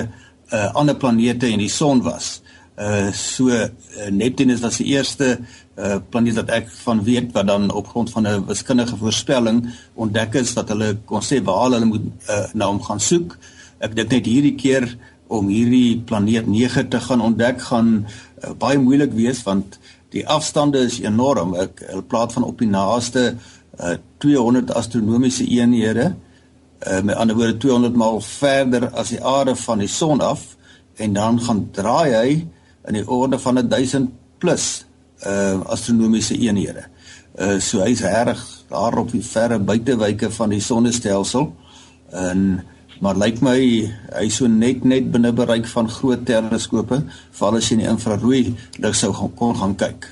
uh 0.53 0.67
ander 0.77 0.97
planete 0.97 1.49
en 1.49 1.61
die 1.61 1.71
son 1.71 2.03
was. 2.05 2.41
Uh 2.77 3.11
so 3.13 3.49
uh, 3.49 3.69
Neptunus 4.11 4.61
was 4.61 4.81
die 4.81 4.93
eerste 4.93 5.39
uh 5.75 5.97
planeet 6.09 6.37
wat 6.39 6.51
ek 6.55 6.69
van 6.85 7.03
weet 7.03 7.33
wat 7.35 7.47
dan 7.47 7.71
op 7.71 7.87
grond 7.87 8.09
van 8.09 8.27
'n 8.27 8.45
wiskundige 8.47 8.97
voorspelling 8.97 9.73
ontdek 9.93 10.33
is 10.33 10.53
dat 10.53 10.69
hulle 10.69 10.97
kon 11.05 11.21
sê 11.21 11.43
waar 11.43 11.63
hulle 11.63 11.85
moet 11.85 12.05
uh, 12.29 12.45
na 12.53 12.65
hom 12.67 12.81
gaan 12.81 12.99
soek. 12.99 13.37
Ek 13.79 13.95
dink 13.95 14.09
net 14.09 14.25
hierdie 14.25 14.55
keer 14.55 14.97
om 15.27 15.47
hierdie 15.47 15.99
planeet 15.99 16.47
9 16.47 16.87
te 16.87 16.99
gaan 16.99 17.21
ontdek 17.21 17.61
gaan 17.61 18.05
uh, 18.05 18.53
baie 18.57 18.79
moeilik 18.79 19.11
wees 19.13 19.43
want 19.43 19.79
die 20.09 20.27
afstande 20.27 20.79
is 20.79 20.99
enorm. 20.99 21.55
Ek 21.55 21.83
praat 22.07 22.33
van 22.33 22.43
op 22.43 22.59
die 22.59 22.71
naaste 22.71 23.35
uh, 23.79 23.97
200 24.17 24.71
astronomiese 24.71 25.43
eenhede. 25.43 26.15
Uh, 26.87 27.01
met 27.01 27.15
ander 27.15 27.35
woorde 27.35 27.57
200 27.57 27.95
maal 27.95 28.21
verder 28.21 28.89
as 28.93 29.09
die 29.09 29.23
aarde 29.23 29.55
van 29.55 29.79
die 29.79 29.91
son 29.91 30.21
af 30.21 30.55
en 30.95 31.13
dan 31.13 31.39
gaan 31.41 31.69
draai 31.71 32.13
hy 32.15 32.47
in 32.87 32.93
die 32.93 33.07
orde 33.07 33.39
van 33.39 33.67
1000 33.67 34.11
plus 34.39 34.85
uh 35.25 35.61
astronomiese 35.73 36.37
eenhede. 36.37 36.85
Uh 37.39 37.59
so 37.59 37.83
hy's 37.83 38.01
reg 38.01 38.41
daar 38.69 38.97
op 38.97 39.11
die 39.11 39.23
verre 39.23 39.59
buitewyke 39.59 40.31
van 40.31 40.49
die 40.49 40.61
sonnestelsel. 40.61 41.53
En 42.11 42.63
maar 43.03 43.17
lyk 43.19 43.41
my 43.43 43.59
hy 44.15 44.27
so 44.31 44.47
net 44.47 44.85
net 44.87 45.09
binne 45.11 45.33
bereik 45.35 45.67
van 45.67 45.89
groot 45.91 46.23
teleskope, 46.25 47.01
veral 47.35 47.57
as 47.59 47.67
jy 47.67 47.75
in 47.75 47.83
die 47.83 47.89
infrarooi 47.91 48.43
lig 48.79 48.95
sou 48.95 49.11
gaan 49.13 49.33
kon 49.35 49.57
gaan 49.59 49.75
kyk. 49.75 50.07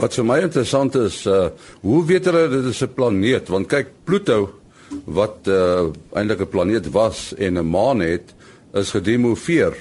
Wat 0.00 0.16
vir 0.16 0.26
my 0.26 0.40
interessant 0.42 0.96
is, 0.98 1.22
uh 1.26 1.52
hoe 1.84 2.02
weet 2.08 2.26
hulle 2.26 2.48
dit 2.50 2.72
is 2.72 2.82
'n 2.82 2.94
planeet? 2.94 3.48
Want 3.48 3.68
kyk, 3.68 3.88
Pluto 4.04 4.50
wat 5.04 5.46
uh 5.46 5.92
eintlik 6.12 6.40
'n 6.40 6.48
planeet 6.50 6.90
was 6.90 7.34
en 7.38 7.58
'n 7.58 7.70
maan 7.70 8.00
het, 8.00 8.34
is 8.74 8.90
gedemoveer. 8.90 9.76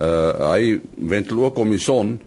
Uh 0.00 0.50
hy 0.52 0.80
wentel 0.96 1.44
ook 1.44 1.58
om 1.58 1.70
die 1.70 1.78
son. 1.78 2.20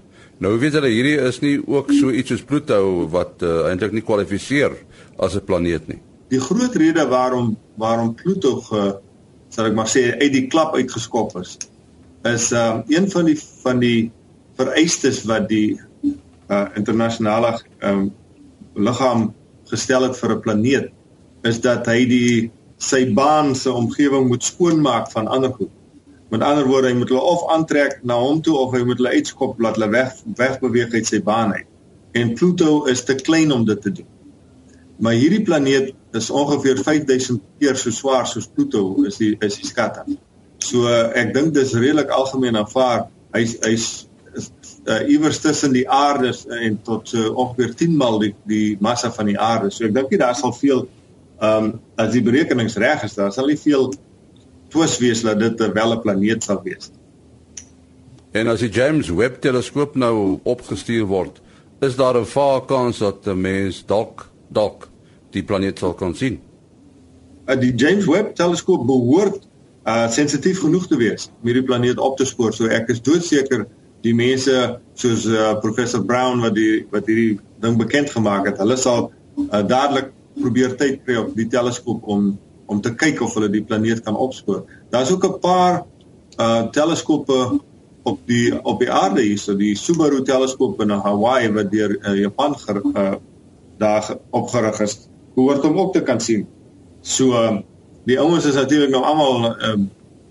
Nou 0.44 0.52
weet 0.60 0.76
hulle 0.76 0.92
hierdie 0.92 1.16
is 1.30 1.40
nie 1.40 1.56
ook 1.64 1.92
so 1.96 2.12
iets 2.12 2.34
soos 2.34 2.44
Pluto 2.44 3.08
wat 3.14 3.44
uh, 3.46 3.70
eintlik 3.70 3.94
nie 3.96 4.04
kwalifiseer 4.04 4.74
as 5.18 5.36
'n 5.36 5.46
planeet 5.48 5.88
nie. 5.88 6.02
Die 6.30 6.42
groot 6.42 6.76
rede 6.76 7.08
waarom 7.08 7.56
waarom 7.80 8.16
Pluto 8.16 8.60
ge 8.68 9.00
sal 9.50 9.70
ek 9.70 9.78
maar 9.78 9.88
sê 9.88 10.12
uit 10.20 10.34
die 10.34 10.48
klap 10.52 10.76
uitgeskop 10.76 11.38
is 11.40 11.58
is 12.26 12.52
uh 12.52 12.82
een 12.92 13.08
van 13.12 13.26
die 13.26 13.40
van 13.64 13.80
die 13.80 14.12
vereistes 14.58 15.24
wat 15.30 15.48
die 15.48 15.80
uh 16.50 16.68
internasionale 16.76 17.56
um 17.80 18.12
liggaam 18.76 19.32
gestel 19.72 20.04
het 20.04 20.20
vir 20.20 20.36
'n 20.36 20.42
planeet 20.42 20.92
is 21.44 21.62
dat 21.62 21.88
hy 21.88 22.06
die 22.06 22.52
sy 22.78 23.06
baan 23.14 23.56
se 23.56 23.72
omgewing 23.72 24.28
moet 24.28 24.44
skoonmaak 24.44 25.12
van 25.12 25.28
ander 25.28 25.54
goed. 25.54 25.72
Met 26.30 26.42
ander 26.42 26.66
woorde, 26.68 26.90
hy 26.90 26.98
moet 26.98 27.12
hulle 27.14 27.22
of 27.22 27.46
aantrek 27.54 28.00
na 28.04 28.18
hom 28.20 28.42
toe 28.42 28.56
of 28.58 28.74
hy 28.74 28.82
moet 28.88 29.02
hulle 29.02 29.14
uitskop 29.20 29.60
laat 29.62 29.78
hulle 29.78 29.92
weg 29.94 30.16
wegbeweeg 30.40 30.96
uit 30.96 31.10
sy 31.10 31.22
baan 31.24 31.54
uit. 31.54 31.68
En 32.16 32.34
Pluto 32.34 32.86
is 32.92 33.04
te 33.06 33.16
klein 33.20 33.52
om 33.52 33.66
dit 33.68 33.82
te 33.82 33.92
doen. 34.00 34.10
Maar 35.04 35.18
hierdie 35.20 35.44
planeet 35.44 35.92
is 36.16 36.30
ongeveer 36.32 36.80
5000 36.84 37.42
keer 37.60 37.78
so 37.78 37.92
swaar 37.92 38.28
soos 38.28 38.48
Pluto 38.48 39.04
is 39.06 39.20
die 39.20 39.36
is 39.44 39.60
die 39.60 39.68
skatte. 39.68 40.06
So 40.64 40.90
ek 40.90 41.34
dink 41.36 41.54
dis 41.54 41.76
redelik 41.76 42.14
algemeen 42.16 42.58
aanvaar. 42.58 43.10
Hy's 43.36 43.58
hy's 43.68 43.88
uh, 44.36 45.02
iewers 45.12 45.42
tussen 45.44 45.76
die 45.76 45.86
aarde 45.92 46.32
en 46.58 46.80
tot 46.88 47.12
so 47.12 47.36
ongeveer 47.36 47.76
10 47.84 47.98
maal 48.00 48.22
die 48.24 48.34
die 48.50 48.78
massa 48.80 49.12
van 49.12 49.30
die 49.30 49.40
aarde. 49.40 49.70
So 49.76 49.86
ek 49.86 49.94
dink 49.98 50.16
jy 50.16 50.24
daar 50.24 50.38
sal 50.40 50.56
veel 50.56 50.88
Ehm 51.40 51.64
um, 51.64 51.72
as 52.00 52.14
die 52.14 52.24
berekenings 52.24 52.78
reg 52.80 53.04
is, 53.04 53.16
daar 53.20 53.32
sal 53.36 53.50
nie 53.52 53.60
veel 53.60 53.90
twis 54.76 55.00
wees 55.00 55.24
dat 55.24 55.40
dit 55.40 55.66
wel 55.74 55.96
'n 55.96 56.02
planeet 56.02 56.44
sal 56.44 56.62
wees. 56.64 56.92
En 58.32 58.48
as 58.48 58.60
die 58.60 58.70
James 58.70 59.10
Webb 59.10 59.42
teleskoop 59.42 59.96
nou 59.96 60.40
opgestuur 60.44 61.06
word, 61.08 61.42
is 61.80 61.96
daar 61.96 62.18
'n 62.20 62.26
vaar 62.26 62.66
kans 62.66 62.98
dat 62.98 63.28
'n 63.28 63.42
mens 63.42 63.86
dalk 63.86 64.30
dalk 64.50 64.90
die 65.32 65.44
planeet 65.44 65.80
sal 65.80 65.94
kan 65.94 66.16
sien. 66.16 66.40
Uh, 67.48 67.60
die 67.60 67.76
James 67.76 68.06
Webb 68.06 68.36
teleskoop 68.36 68.86
behoort 68.86 69.48
uh 69.86 70.10
sensitief 70.10 70.60
genoeg 70.60 70.88
te 70.88 70.98
wees 70.98 71.30
om 71.42 71.48
hierdie 71.48 71.64
planeet 71.64 71.98
op 71.98 72.18
te 72.18 72.26
spoor. 72.26 72.54
So 72.54 72.66
ek 72.66 72.90
is 72.90 73.02
doodseker 73.02 73.68
die 74.02 74.16
mense 74.16 74.80
soos 74.94 75.26
uh, 75.26 75.60
professor 75.60 76.06
Brown 76.06 76.42
wat 76.42 76.56
die 76.56 76.86
wat 76.92 77.06
hierdie 77.06 77.40
ding 77.62 77.78
bekend 77.78 78.10
gemaak 78.10 78.46
het, 78.46 78.58
hulle 78.58 78.78
sal 78.78 79.12
uh, 79.52 79.62
dadelik 79.62 80.12
probeer 80.42 80.76
tyd 80.76 81.04
kry 81.06 81.16
op 81.22 81.36
die 81.36 81.48
teleskoop 81.48 82.04
om 82.04 82.34
om 82.66 82.82
te 82.82 82.94
kyk 82.96 83.22
of 83.22 83.34
hulle 83.38 83.50
die 83.54 83.64
planeet 83.64 84.04
kan 84.06 84.16
opspoor. 84.16 84.66
Daar's 84.90 85.12
ook 85.12 85.26
'n 85.26 85.40
paar 85.40 85.86
uh 86.40 86.68
teleskope 86.72 87.60
op 88.04 88.20
die 88.26 88.64
op 88.64 88.80
die 88.80 88.92
aarde 88.92 89.22
hier, 89.22 89.38
so 89.38 89.56
die 89.56 89.76
Subaru 89.76 90.22
teleskoop 90.22 90.82
in 90.82 90.90
Hawaii 90.90 91.52
wat 91.54 91.72
deur 91.72 91.98
uh, 92.02 92.20
Japan 92.20 92.56
ger, 92.58 92.82
uh 92.94 93.16
daar 93.78 94.18
opgerig 94.32 94.80
is, 94.80 95.10
behoort 95.36 95.66
om 95.66 95.78
ook 95.78 95.94
te 95.94 96.02
kan 96.02 96.20
sien. 96.20 96.48
So 97.02 97.32
uh, 97.32 97.58
die 98.06 98.20
ouens 98.20 98.46
is 98.46 98.56
natuurlik 98.56 98.90
nou 98.90 99.04
almal 99.04 99.46
uh, 99.46 99.78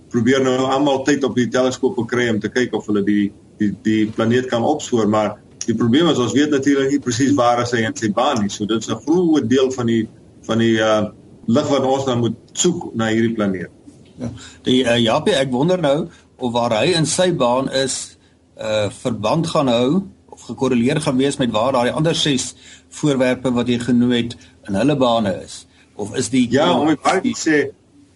probeer 0.09 0.43
nou 0.43 0.57
almal 0.57 1.03
tyd 1.05 1.25
op 1.25 1.35
die 1.35 1.49
teleskope 1.49 2.05
kry 2.05 2.29
om 2.29 2.41
te 2.41 2.49
kyk 2.49 2.75
of 2.75 2.87
hulle 2.87 3.03
die 3.05 3.33
die 3.59 3.75
die 3.83 4.11
planeet 4.11 4.47
kan 4.47 4.63
opspoor, 4.63 5.09
maar 5.09 5.45
Die 5.65 5.75
probleem 5.77 6.09
is 6.13 6.21
ons 6.21 6.35
weet 6.37 6.53
natuurlik 6.53 6.91
nie 6.93 7.03
presies 7.03 7.33
waar 7.37 7.63
hy 7.65 7.85
in 7.87 7.95
sy 7.97 8.11
baan 8.13 8.45
is. 8.45 8.59
So 8.59 8.69
dit 8.69 8.81
is 8.81 8.91
'n 8.91 9.01
groot 9.07 9.49
deel 9.49 9.71
van 9.73 9.87
die 9.87 10.09
van 10.45 10.59
die 10.59 10.77
uh 10.79 11.09
lig 11.47 11.69
wat 11.71 11.87
ons 11.89 12.05
dan 12.09 12.21
moet 12.23 12.37
soek 12.53 12.91
na 12.95 13.11
hierdie 13.13 13.35
planeet. 13.37 13.73
Ja. 14.21 14.31
Die 14.67 14.83
uh, 14.85 14.99
Japie, 15.03 15.35
ek 15.35 15.51
wonder 15.53 15.81
nou 15.81 16.09
of 16.37 16.53
waar 16.55 16.75
hy 16.79 16.95
in 16.99 17.07
sy 17.07 17.31
baan 17.33 17.71
is 17.73 18.17
uh 18.55 18.87
verband 19.03 19.49
gaan 19.51 19.67
hou 19.67 20.05
of 20.31 20.43
gekorreleer 20.47 21.01
gaan 21.03 21.17
wees 21.19 21.41
met 21.41 21.51
waar 21.51 21.73
daai 21.75 21.91
ander 21.91 22.15
ses 22.15 22.53
voorwerpe 22.95 23.51
wat 23.55 23.71
jy 23.71 23.81
genoem 23.83 24.13
het 24.15 24.37
in 24.69 24.79
hulle 24.79 24.95
bane 24.99 25.33
is 25.43 25.65
of 25.99 26.15
is 26.15 26.31
die 26.31 26.47
Ja, 26.53 26.69
om 26.79 26.93
ek 26.93 27.03
baie 27.03 27.35
sê 27.39 27.65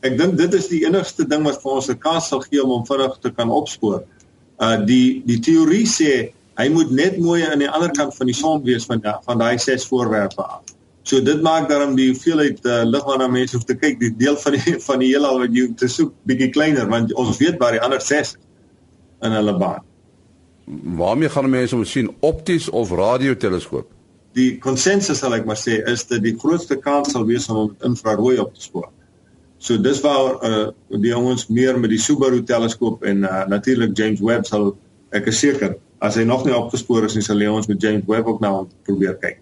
ek 0.06 0.14
dink 0.18 0.36
dit 0.38 0.54
is 0.54 0.68
die 0.70 0.84
enigste 0.86 1.26
ding 1.26 1.42
wat 1.46 1.58
vir 1.62 1.72
ons 1.80 1.90
'n 1.90 1.98
kans 1.98 2.30
sal 2.30 2.44
gee 2.46 2.62
om 2.62 2.70
hom 2.76 2.86
vinnig 2.86 3.18
te 3.18 3.34
kan 3.34 3.50
opspoor. 3.50 4.04
Uh 4.62 4.76
die 4.86 5.22
die 5.26 5.40
teorie 5.42 5.86
sê 5.86 6.30
Hy 6.58 6.66
moet 6.74 6.90
net 6.90 7.18
mooi 7.22 7.44
aan 7.46 7.60
die 7.62 7.70
ander 7.70 7.92
kant 7.94 8.16
van 8.18 8.26
die 8.26 8.34
son 8.34 8.64
wees 8.66 8.86
van 8.90 8.98
da, 9.02 9.20
van 9.26 9.38
daai 9.38 9.60
ses 9.62 9.86
voorwerpe 9.86 10.42
af. 10.42 10.74
So 11.08 11.22
dit 11.24 11.40
maak 11.42 11.70
daarom 11.70 11.94
die 11.96 12.10
hoeveelheid 12.10 12.66
uh, 12.68 12.82
lig 12.84 13.04
waarna 13.08 13.30
mense 13.32 13.56
hoef 13.56 13.64
te 13.64 13.76
kyk, 13.78 13.96
die 14.00 14.10
deel 14.20 14.36
van 14.36 14.56
die 14.58 14.74
van 14.88 15.00
die 15.00 15.12
heelal 15.14 15.38
wat 15.40 15.54
jy 15.56 15.68
te 15.80 15.88
soek 15.88 16.12
bietjie 16.28 16.50
kleiner 16.52 16.88
want 16.90 17.14
ons 17.16 17.40
weet 17.40 17.56
waar 17.62 17.76
die 17.76 17.84
ander 17.84 18.02
ses 18.04 18.34
in 19.24 19.32
hulle 19.32 19.54
baan. 19.58 19.86
Waarmee 20.98 21.32
gaan 21.32 21.48
mense 21.48 21.76
om 21.76 21.86
sien 21.88 22.10
opties 22.20 22.68
of 22.68 22.92
radioteleskoop? 22.92 23.88
Die 24.36 24.50
konsensus 24.60 25.22
sal 25.24 25.32
ek 25.38 25.48
maar 25.48 25.56
sê 25.56 25.80
is 25.88 26.04
dat 26.10 26.20
die 26.26 26.34
grootste 26.36 26.76
kans 26.76 27.14
sal 27.16 27.24
wees 27.30 27.48
om 27.48 27.72
infrarooi 27.88 28.36
op 28.44 28.52
te 28.52 28.66
spoor. 28.68 28.90
So 29.58 29.80
dis 29.80 30.04
waar 30.04 30.36
uh, 30.44 30.68
die 30.92 31.10
jongens 31.10 31.48
meer 31.48 31.80
met 31.80 31.90
die 31.90 32.02
Subaru 32.02 32.44
teleskoop 32.46 33.08
en 33.08 33.24
uh, 33.24 33.46
natuurlik 33.48 33.96
James 33.96 34.20
Webb 34.20 34.46
sal 34.46 34.74
ek 35.16 35.32
is 35.32 35.40
seker 35.40 35.78
as 36.04 36.20
hy 36.20 36.28
nog 36.28 36.44
nie 36.46 36.54
opgespoor 36.54 37.08
is 37.08 37.16
nie, 37.16 37.24
sal 37.24 37.40
ons 37.48 37.66
met 37.66 37.80
James 37.82 38.04
Webb 38.06 38.28
ook 38.28 38.44
nou 38.44 38.68
probeer 38.86 39.16
kyk. 39.18 39.40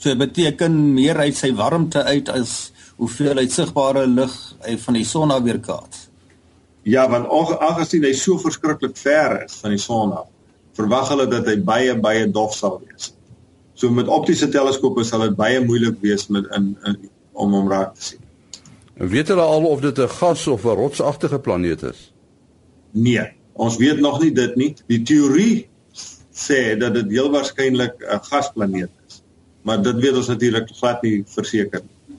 So 0.00 0.08
dit 0.08 0.18
beteken 0.18 0.76
meer 0.96 1.18
uit 1.20 1.36
sy 1.36 1.52
warmte 1.56 2.02
uit 2.08 2.28
as 2.32 2.72
hoeveel 3.00 3.40
uitsigbare 3.42 4.06
lig 4.08 4.32
hy 4.64 4.76
van 4.80 4.96
die 4.96 5.04
son 5.04 5.32
af 5.34 5.42
weerkaats. 5.44 6.06
Ja, 6.88 7.04
want 7.12 7.28
aangesien 7.60 8.06
hy 8.08 8.14
so 8.16 8.40
verskriklik 8.40 8.96
ver 8.96 9.42
is 9.44 9.58
van 9.60 9.74
die 9.76 9.80
son 9.80 10.14
af, 10.16 10.28
verwag 10.78 11.10
hulle 11.12 11.26
dat 11.28 11.48
hy 11.48 11.58
baie 11.60 11.96
baie 12.00 12.24
dof 12.32 12.56
sal 12.56 12.78
wees. 12.80 13.12
So 13.76 13.92
met 13.92 14.08
optiese 14.08 14.48
teleskope 14.48 15.04
sal 15.04 15.26
dit 15.28 15.36
baie 15.36 15.60
moeilik 15.64 16.00
wees 16.00 16.28
met 16.32 16.48
in, 16.56 16.72
in 16.88 16.96
om 17.32 17.52
hom 17.56 17.68
raak 17.68 17.92
te 17.96 18.08
sien. 18.12 18.24
Weet 19.00 19.28
hulle 19.32 19.44
al 19.44 19.68
of 19.68 19.84
dit 19.84 19.98
'n 19.98 20.08
gas 20.08 20.46
of 20.46 20.64
'n 20.64 20.76
rotsagtige 20.80 21.38
planeet 21.38 21.82
is? 21.82 22.12
Nee, 22.90 23.28
Ons 23.60 23.76
weet 23.76 24.00
nog 24.00 24.20
nie 24.22 24.32
dit 24.32 24.56
nie. 24.56 24.70
Die 24.88 25.02
teorie 25.04 25.66
sê 26.32 26.76
dat 26.80 26.94
dit 26.96 27.10
heel 27.12 27.28
waarskynlik 27.32 28.00
'n 28.00 28.22
gasplaneet. 28.30 28.90
Maar 29.62 29.82
dit 29.82 29.98
weet 30.00 30.16
ons 30.16 30.30
natuurlik 30.32 30.70
glad 30.78 31.02
nie 31.04 31.20
verseker 31.28 31.82
nie. 31.84 32.18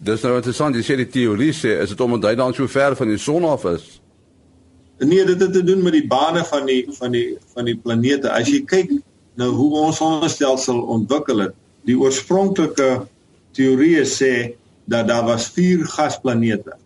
Dis 0.00 0.22
nou 0.24 0.34
interessant, 0.38 0.76
jy 0.76 0.84
sê 0.84 0.96
die 0.96 1.10
teorie 1.12 1.52
sê 1.56 1.74
is 1.82 1.92
dit 1.92 2.00
omdat 2.00 2.30
hy 2.30 2.36
dan 2.40 2.54
so 2.56 2.68
ver 2.72 2.96
van 2.96 3.10
die 3.12 3.20
son 3.20 3.44
af 3.44 3.66
is? 3.68 3.88
Nee, 5.00 5.24
dit 5.28 5.40
het 5.40 5.52
te 5.52 5.62
doen 5.64 5.82
met 5.84 5.96
die 5.96 6.06
bane 6.08 6.44
van 6.44 6.66
die 6.68 6.82
van 6.96 7.12
die 7.12 7.36
van 7.54 7.68
die 7.68 7.76
planete. 7.76 8.30
As 8.32 8.48
jy 8.48 8.62
kyk 8.68 8.92
nou 9.40 9.50
hoe 9.56 9.70
ons 9.86 10.00
sonnestelsel 10.00 10.80
ontwikkel 10.96 11.46
het, 11.46 11.54
die 11.88 11.96
oorspronklike 11.96 12.88
teorie 13.56 14.04
sê 14.08 14.32
dat 14.90 15.08
daar 15.08 15.24
was 15.28 15.48
vier 15.54 15.84
gasplanete 15.88 16.76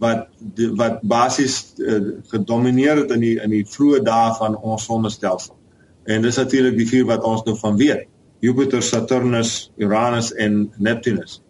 wat 0.00 0.28
die, 0.38 0.70
wat 0.80 1.02
basies 1.04 1.74
uh, 1.78 2.00
gedomeineer 2.32 3.02
het 3.02 3.10
in 3.14 3.24
die 3.26 3.34
in 3.42 3.52
die 3.52 3.66
vroeë 3.68 4.00
dae 4.06 4.30
van 4.38 4.56
ons 4.56 4.86
sonnestelsel. 4.88 5.54
En 6.08 6.22
dis 6.24 6.38
natuurlik 6.40 6.78
die 6.78 6.88
vier 6.88 7.10
wat 7.10 7.26
ons 7.26 7.44
nou 7.44 7.56
van 7.60 7.76
weet. 7.76 8.06
Jupiter, 8.40 8.82
Saturnus, 8.82 9.70
Uranus 9.76 10.32
en 10.34 10.72
Neptunus. 10.78 11.40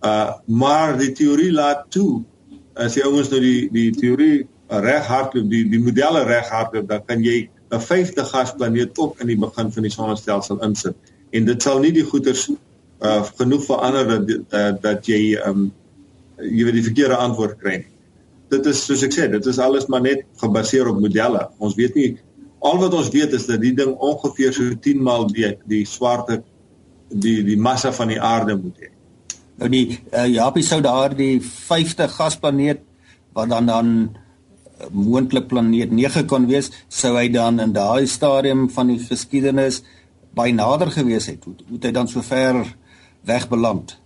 Uh 0.00 0.32
maar 0.46 0.96
die 0.98 1.12
teorie 1.12 1.52
laat 1.52 1.88
toe 1.90 2.22
as 2.80 2.96
jy 2.96 3.04
ouens 3.04 3.30
nou 3.32 3.40
die 3.42 3.68
die 3.74 3.90
teorie 3.92 4.46
reg 4.70 5.06
hardloop, 5.10 5.48
die 5.50 5.64
die 5.68 5.80
modelle 5.82 6.22
reg 6.28 6.48
hardloop, 6.48 6.88
dan 6.88 7.04
kan 7.06 7.24
jy 7.24 7.48
'n 7.70 7.80
vyfde 7.80 8.24
gasplaneet 8.24 8.98
ook 8.98 9.20
in 9.20 9.26
die 9.26 9.38
begin 9.38 9.72
van 9.72 9.82
die 9.82 9.92
sonnestelsel 9.92 10.62
insit. 10.62 10.96
En 11.30 11.44
dit 11.44 11.62
sal 11.62 11.78
nie 11.80 11.92
die 11.92 12.06
goeters 12.06 12.48
uh 13.00 13.22
genoeg 13.38 13.64
verander 13.64 14.06
dat 14.08 14.30
uh, 14.52 14.72
dat 14.80 15.06
jy 15.06 15.38
um 15.46 15.70
jy 16.40 16.64
weet 16.64 16.78
die 16.78 16.88
verkeerde 16.88 17.16
antwoord 17.16 17.58
kry. 17.58 17.84
Dit 18.50 18.66
is 18.66 18.84
soos 18.84 19.02
ek 19.02 19.12
sê, 19.14 19.28
dit 19.30 19.46
is 19.46 19.58
alles 19.58 19.86
maar 19.86 20.02
net 20.02 20.24
gebaseer 20.40 20.88
op 20.88 21.00
modelle. 21.00 21.48
Ons 21.58 21.74
weet 21.74 21.94
nie 21.94 22.18
al 22.60 22.78
wat 22.80 22.94
ons 22.94 23.10
weet 23.12 23.32
is 23.36 23.46
dat 23.48 23.60
die 23.62 23.74
ding 23.76 23.94
ongeveer 23.96 24.52
so 24.52 24.78
10 24.86 25.02
maal 25.02 25.26
die 25.32 25.54
die 25.68 25.84
swarte 25.88 26.42
die 27.10 27.40
die 27.44 27.58
massa 27.58 27.92
van 27.92 28.12
die 28.12 28.20
aarde 28.20 28.56
moet 28.56 28.76
hê. 28.84 28.90
Nou 29.60 29.68
die 29.72 29.86
uh, 30.12 30.26
Japie 30.30 30.64
sou 30.64 30.80
daar 30.84 31.16
die 31.16 31.40
50 31.40 32.16
gasplaneet 32.16 32.84
wat 33.36 33.48
dan 33.50 33.66
dan 33.66 33.94
moontlik 34.90 35.48
planeet 35.48 35.90
9 35.92 36.26
kon 36.26 36.46
wees, 36.48 36.70
sou 36.88 37.14
hy 37.16 37.28
dan 37.32 37.60
in 37.60 37.72
daai 37.76 38.06
stadium 38.08 38.68
van 38.72 38.92
die 38.92 39.00
geskiedenis 39.02 39.82
by 40.36 40.50
nader 40.54 40.92
gewees 40.94 41.28
het. 41.28 41.44
Hoe 41.44 41.56
het 41.74 41.88
hy 41.88 41.92
dan 41.94 42.08
so 42.08 42.22
ver 42.24 42.62
weg 43.28 43.48
beland? 43.50 43.98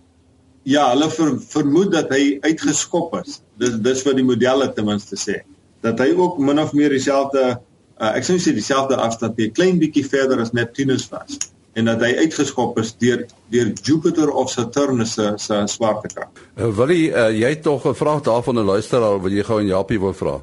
Ja, 0.65 0.89
hulle 0.91 1.09
ver, 1.13 1.35
vermoed 1.39 1.93
dat 1.93 2.09
hy 2.13 2.39
uitgeskop 2.41 3.13
is. 3.21 3.39
Dis 3.61 3.77
dis 3.85 4.01
wat 4.07 4.17
die 4.17 4.25
modelle 4.25 4.71
ten 4.73 4.87
minste 4.87 5.19
sê. 5.19 5.43
Dat 5.85 6.01
hy 6.01 6.09
ook 6.17 6.39
min 6.41 6.59
of 6.59 6.73
meer 6.73 6.95
dieselfde 6.95 7.59
uh, 7.99 8.13
ek 8.15 8.23
sou 8.23 8.37
sê 8.37 8.53
dieselfde 8.53 8.95
afstand, 8.95 9.39
'n 9.39 9.51
klein 9.51 9.79
bietjie 9.79 10.05
verder 10.05 10.41
as 10.41 10.51
Neptunus 10.51 11.09
was 11.09 11.37
en 11.75 11.89
dat 11.89 12.01
hy 12.05 12.13
uitgeskop 12.23 12.77
is 12.79 12.93
deur 13.03 13.25
deur 13.51 13.71
Jupiter 13.83 14.31
of 14.31 14.49
Saturnus 14.49 15.13
se 15.13 15.33
se 15.35 15.61
swaartekrag. 15.67 16.29
Uh, 16.55 16.71
wil 16.71 16.91
jy 16.95 17.11
uh, 17.11 17.31
jy 17.35 17.55
tog 17.61 17.85
'n 17.85 17.95
vraag 17.95 18.21
daarvan 18.23 18.59
'n 18.59 18.65
luisteraar 18.65 19.21
wil 19.21 19.31
jy 19.31 19.43
gou 19.43 19.59
aan 19.59 19.67
Japie 19.67 19.99
wil 19.99 20.13
vra? 20.13 20.41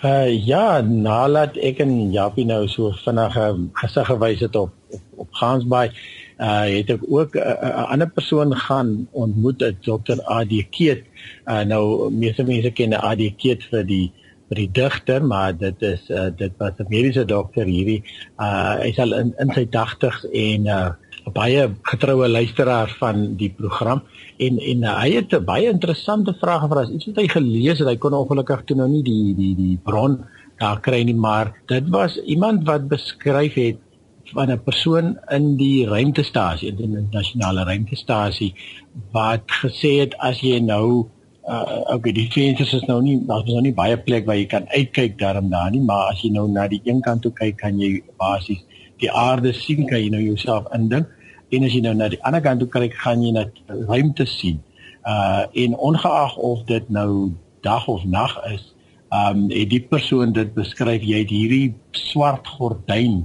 Uh 0.00 0.32
ja, 0.46 0.80
nadat 0.80 1.56
ek 1.60 1.82
en 1.84 2.12
Japie 2.12 2.46
nou 2.48 2.68
so 2.68 2.90
vinnig 3.04 3.36
gesig 3.82 4.06
gewys 4.06 4.40
het 4.40 4.56
op 4.56 4.72
op, 4.90 5.02
op 5.16 5.28
Gansbaai, 5.40 5.90
uh 6.40 6.64
het 6.64 6.90
ek 6.90 7.02
ook 7.04 7.36
'n 7.36 7.38
uh, 7.38 7.68
uh, 7.68 7.90
ander 7.92 8.08
persoon 8.08 8.56
gaan 8.56 9.08
ontmoet, 9.10 9.62
'n 9.62 9.76
dokter 9.84 10.22
AD 10.22 10.52
Keet. 10.70 11.04
Uh 11.46 11.60
nou 11.60 12.10
meeste 12.10 12.42
mense 12.42 12.70
ken 12.70 12.92
AD 12.92 13.22
Keet 13.36 13.64
vir 13.70 13.84
die 13.84 14.12
vir 14.50 14.58
die 14.64 14.70
digter, 14.80 15.22
maar 15.22 15.54
dit 15.54 15.82
is 15.86 16.08
uh 16.10 16.30
dit 16.36 16.52
was 16.58 16.78
'n 16.78 16.90
mediese 16.90 17.24
dokter 17.24 17.66
hierdie. 17.66 18.02
Uh 18.38 18.82
hy 18.82 18.92
sal 18.92 19.14
in 19.14 19.34
in 19.38 19.54
sy 19.54 19.66
80's 19.66 20.26
en 20.32 20.66
uh 20.66 20.90
baie 21.30 21.68
getroue 21.82 22.28
luisteraar 22.28 22.90
van 22.98 23.36
die 23.36 23.50
program 23.50 24.02
en 24.38 24.58
en 24.58 24.82
hy 24.84 25.10
het 25.14 25.34
'n 25.34 25.44
baie 25.44 25.70
interessante 25.70 26.34
vrae 26.40 26.60
gevra. 26.60 26.84
Iets 26.88 27.06
wat 27.06 27.16
hy 27.16 27.28
gelees 27.28 27.78
het, 27.78 27.88
hy 27.88 27.96
kon 27.96 28.14
ongelukkig 28.14 28.64
toe 28.64 28.76
nou 28.76 28.88
nie 28.88 29.02
die 29.02 29.34
die 29.34 29.54
die 29.54 29.78
bron 29.84 30.24
daar 30.58 30.80
kry 30.80 31.02
nie, 31.02 31.14
maar 31.14 31.54
dit 31.66 31.88
was 31.88 32.16
iemand 32.24 32.66
wat 32.66 32.88
beskryf 32.88 33.54
het 33.54 33.78
van 34.34 34.50
'n 34.50 34.62
persoon 34.62 35.18
in 35.28 35.56
die 35.56 35.86
ruimtestasie, 35.86 36.68
in 36.68 36.76
die 36.76 36.84
internasionale 36.84 37.64
ruimtestasie 37.64 38.54
wat 39.12 39.44
gesê 39.46 40.00
het 40.00 40.14
as 40.18 40.40
jy 40.40 40.58
nou 40.58 41.08
uh 41.48 41.94
okay, 41.94 42.12
die 42.12 42.28
vensters 42.32 42.74
is 42.76 42.86
nou 42.88 43.00
nie 43.02 43.16
daar's 43.26 43.46
nou 43.48 43.62
nie 43.64 43.72
baie 43.74 43.96
plek 43.96 44.26
waar 44.26 44.36
jy 44.36 44.46
kan 44.46 44.66
uitkyk 44.74 45.18
daarom 45.18 45.48
daar 45.50 45.70
nie, 45.72 45.80
maar 45.80 46.10
as 46.12 46.20
jy 46.24 46.30
nou 46.34 46.46
na 46.48 46.66
die 46.68 46.82
een 46.84 47.00
kant 47.00 47.22
toe 47.22 47.32
kyk, 47.32 47.56
kan 47.62 47.78
jy 47.80 48.02
basies 48.20 48.60
die 49.00 49.10
aarde 49.10 49.52
sien, 49.56 49.86
kan 49.88 50.02
jy 50.02 50.10
nou 50.12 50.20
jouself 50.20 50.68
indink. 50.76 51.08
En 51.50 51.64
as 51.64 51.72
jy 51.72 51.80
nou 51.80 51.94
na 51.96 52.10
die 52.12 52.20
ander 52.28 52.42
kant 52.44 52.60
toe 52.60 52.68
kyk, 52.68 52.98
gaan 53.00 53.24
jy 53.24 53.32
net 53.32 53.56
ruimte 53.88 54.26
sien. 54.28 54.60
Uh 55.08 55.46
en 55.64 55.78
ongeag 55.78 56.36
of 56.36 56.66
dit 56.68 56.90
nou 56.92 57.32
dag 57.64 57.88
of 57.88 58.04
nag 58.04 58.36
is, 58.52 58.68
um 59.10 59.48
het 59.50 59.70
die 59.72 59.82
persoon 59.82 60.32
dit 60.36 60.52
beskryf 60.54 61.02
jy 61.02 61.24
het 61.24 61.32
hierdie 61.32 61.74
swart 61.96 62.46
gordyn 62.58 63.24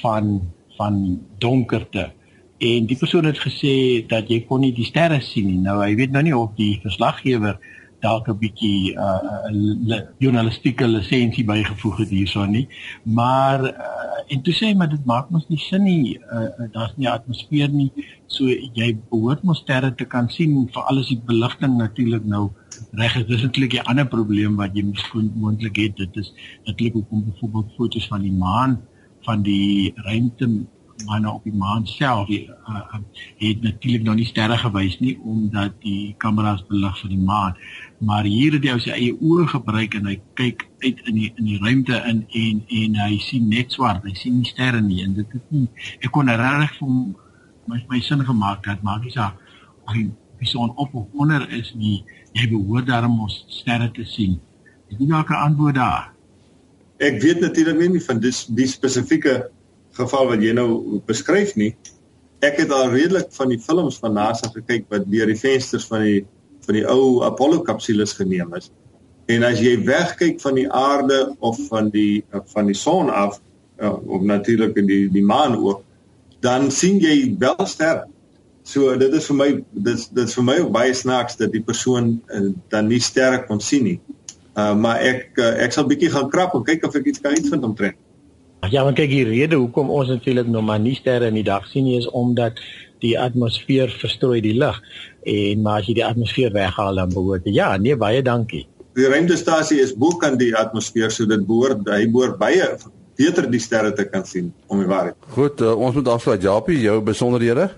van 0.00 0.38
van 0.78 1.20
donkerte 1.42 2.08
en 2.60 2.86
die 2.86 2.96
persoon 2.96 3.24
het 3.24 3.40
gesê 3.40 3.74
dat 4.08 4.28
jy 4.28 4.42
kon 4.48 4.60
nie 4.60 4.74
die 4.76 4.84
sterre 4.84 5.20
sien 5.24 5.46
nie. 5.48 5.60
Nou 5.64 5.78
hy 5.80 5.94
weet 5.96 6.12
nou 6.12 6.22
nie 6.26 6.36
of 6.36 6.52
die 6.58 6.74
verslaggewer 6.82 7.56
dalk 8.04 8.28
'n 8.28 8.38
bietjie 8.40 8.96
uh 8.96 10.00
journalistieke 10.18 10.88
lisensie 10.88 11.44
bygevoeg 11.44 11.96
het 12.04 12.08
hierson 12.08 12.50
nie. 12.50 12.66
Maar 13.04 13.64
uh, 13.64 14.32
en 14.32 14.42
toe 14.42 14.54
sê 14.54 14.70
hy 14.70 14.74
maar 14.74 14.88
dit 14.92 15.04
maak 15.04 15.30
mos 15.30 15.46
nie 15.48 15.58
sin 15.58 15.84
nie. 15.84 16.18
Uh, 16.32 16.68
daar's 16.72 16.96
nie 16.96 17.08
atmosfeer 17.08 17.68
nie. 17.68 17.90
So 18.26 18.48
jy 18.48 18.96
behoort 19.10 19.42
mos 19.42 19.62
sterre 19.64 19.94
te 19.94 20.04
kan 20.04 20.28
sien. 20.28 20.68
Vir 20.74 20.82
alles 20.82 21.08
die 21.08 21.20
beligting 21.32 21.76
natuurlik 21.76 22.24
nou 22.24 22.50
reg 22.92 23.16
is. 23.16 23.26
Dis 23.26 23.42
eintlik 23.42 23.74
'n 23.74 23.88
ander 23.88 24.08
probleem 24.08 24.56
wat 24.56 24.76
jy 24.76 24.84
miskien 24.84 25.32
moontlik 25.36 25.76
het. 25.76 25.96
Dit 25.96 26.16
is 26.16 26.32
natuurlik 26.66 26.94
hoekom 26.94 27.24
byvoorbeeld 27.24 27.76
foto's 27.76 28.08
van 28.08 28.22
die 28.22 28.32
maan 28.32 28.80
van 29.24 29.42
die 29.42 29.92
ruimte 29.96 30.48
manne 31.06 31.30
op 31.30 31.44
die 31.44 31.54
maan 31.56 31.86
self 31.86 32.28
die, 32.28 32.42
uh, 32.48 32.76
uh, 32.76 33.00
het 33.40 33.62
natuurlik 33.62 34.06
nog 34.06 34.18
nie 34.20 34.28
sterre 34.28 34.56
gewys 34.60 34.98
nie 35.00 35.16
omdat 35.24 35.76
die 35.84 36.14
kameras 36.18 36.62
belig 36.68 36.96
vir 37.02 37.14
die 37.14 37.24
maan 37.30 37.56
maar 37.98 38.24
hier 38.24 38.56
het 38.56 38.68
hy 38.68 38.78
sy 38.84 38.94
eie 38.96 39.16
oë 39.18 39.48
gebruik 39.54 39.96
en 39.98 40.06
hy 40.12 40.16
kyk 40.40 40.66
uit 40.84 41.04
in 41.06 41.20
die 41.20 41.32
in 41.34 41.50
die 41.50 41.60
ruimte 41.60 42.00
in 42.12 42.24
en 42.44 42.64
en 42.80 43.02
hy 43.04 43.18
sien 43.24 43.48
net 43.48 43.72
swart 43.76 44.06
hy 44.08 44.14
sien 44.14 44.40
nie 44.40 44.48
sterre 44.48 44.80
nie 44.80 45.02
en 45.04 45.14
dit 45.18 45.36
het 45.36 45.52
nie 45.54 45.68
ek 46.00 46.10
kon 46.14 46.28
regtig 46.30 46.78
vir 46.80 46.96
my 47.70 47.84
my 47.90 48.00
sin 48.00 48.24
gemaak 48.26 48.64
dat 48.66 48.82
maak 48.82 49.04
nie 49.04 49.14
saak 49.14 49.38
of 49.84 49.94
hy 49.94 50.08
persoon 50.40 50.72
op 50.76 50.94
of 50.94 51.06
onder 51.12 51.44
is 51.52 51.72
nie 51.76 52.00
jy 52.32 52.46
behoort 52.50 52.88
daarom 52.88 53.18
ons 53.26 53.42
sterre 53.52 53.90
te 53.94 54.06
sien. 54.06 54.38
Is 54.90 54.98
nie 54.98 55.08
dalk 55.10 55.30
'n 55.30 55.44
antwoord 55.46 55.74
daar? 55.74 56.12
Ek 56.98 57.22
weet 57.22 57.40
natuurlik 57.40 57.90
nie 57.90 58.00
van 58.00 58.20
dis 58.20 58.46
die 58.46 58.66
spesifieke 58.66 59.50
geval 59.98 60.28
wat 60.32 60.44
jy 60.44 60.52
nou 60.56 61.00
beskryf 61.08 61.56
nie. 61.58 61.74
Ek 62.44 62.60
het 62.62 62.72
al 62.72 62.92
redelik 62.92 63.32
van 63.36 63.50
die 63.52 63.60
films 63.60 63.98
van 64.00 64.14
NASA 64.16 64.48
gekyk 64.52 64.86
wat 64.92 65.08
deur 65.10 65.28
die 65.28 65.38
vensters 65.38 65.86
van 65.90 66.04
die 66.06 66.20
van 66.66 66.76
die 66.76 66.84
ou 66.86 67.22
Apollo 67.24 67.62
kapsules 67.64 68.12
geneem 68.18 68.52
is. 68.54 68.70
En 69.32 69.44
as 69.46 69.60
jy 69.62 69.76
wegkyk 69.86 70.40
van 70.42 70.58
die 70.58 70.68
aarde 70.68 71.20
of 71.38 71.58
van 71.68 71.90
die 71.92 72.24
van 72.54 72.68
die 72.68 72.76
son 72.76 73.10
af 73.10 73.40
uh, 73.80 73.94
of 74.06 74.22
natuurlik 74.22 74.76
in 74.76 74.88
die 74.88 75.04
die 75.12 75.24
maan 75.24 75.56
ook, 75.56 75.82
dan 76.44 76.70
sien 76.70 76.98
jy 77.00 77.36
wel 77.38 77.66
sterre. 77.66 78.06
So 78.62 78.96
dit 78.98 79.14
is 79.16 79.26
vir 79.30 79.36
my 79.36 79.50
dit 79.88 80.06
dit 80.16 80.34
vir 80.36 80.46
my 80.46 80.58
baie 80.72 80.94
snaaks 80.94 81.38
dat 81.40 81.52
die 81.52 81.64
persoon 81.64 82.18
uh, 82.28 82.50
dan 82.72 82.90
nie 82.92 83.00
sterre 83.00 83.44
kon 83.46 83.60
sien 83.60 83.86
nie. 83.88 83.98
Uh, 84.58 84.74
maar 84.76 85.00
ek 85.04 85.38
uh, 85.38 85.54
ek 85.64 85.74
sal 85.74 85.88
bietjie 85.88 86.10
gaan 86.12 86.30
krap 86.32 86.54
en 86.54 86.66
kyk 86.66 86.84
of 86.86 86.96
ek 86.98 87.12
iets 87.12 87.22
kan 87.22 87.36
uitvind 87.36 87.66
omtrent. 87.66 87.98
Ja, 88.68 88.82
want 88.84 88.98
kyk 89.00 89.08
die 89.08 89.24
rede 89.24 89.56
hoekom 89.56 89.88
ons 89.88 90.10
natuurlik 90.12 90.44
nog 90.46 90.64
maar 90.68 90.80
nie 90.80 90.94
sterre 90.94 91.26
in 91.32 91.38
die 91.38 91.46
dag 91.46 91.64
sien 91.70 91.84
nie 91.88 91.96
is 91.96 92.08
omdat 92.12 92.58
die 93.00 93.14
atmosfeer 93.16 93.88
verstrooi 94.02 94.42
die 94.44 94.52
lig 94.58 94.76
en 95.24 95.62
maar 95.64 95.80
as 95.80 95.86
jy 95.88 95.94
die 95.96 96.04
atmosfeer 96.04 96.52
weghaal 96.52 96.94
dan 97.00 97.08
behoort 97.14 97.42
ja, 97.48 97.76
nee 97.80 97.96
baie 97.96 98.22
dankie. 98.22 98.66
Die 98.98 99.06
ruimtestasie 99.08 99.80
is 99.80 99.96
bo 99.96 100.10
kan 100.20 100.38
die 100.40 100.56
atmosfeer 100.56 101.10
so 101.14 101.26
dit 101.26 101.46
behoort 101.48 101.88
hy 101.88 102.06
behoort 102.12 102.38
baie 102.40 102.76
beter 103.20 103.50
die 103.50 103.60
sterre 103.60 103.92
te 103.96 104.04
kan 104.08 104.24
sien 104.28 104.52
om 104.68 104.78
die 104.80 104.88
waarheid. 104.90 105.14
Goed, 105.32 105.60
uh, 105.64 105.74
ons 105.76 105.94
moet 105.96 106.08
afsluit 106.08 106.42
Japie, 106.44 106.80
jou 106.84 107.02
besonderhede. 107.04 107.70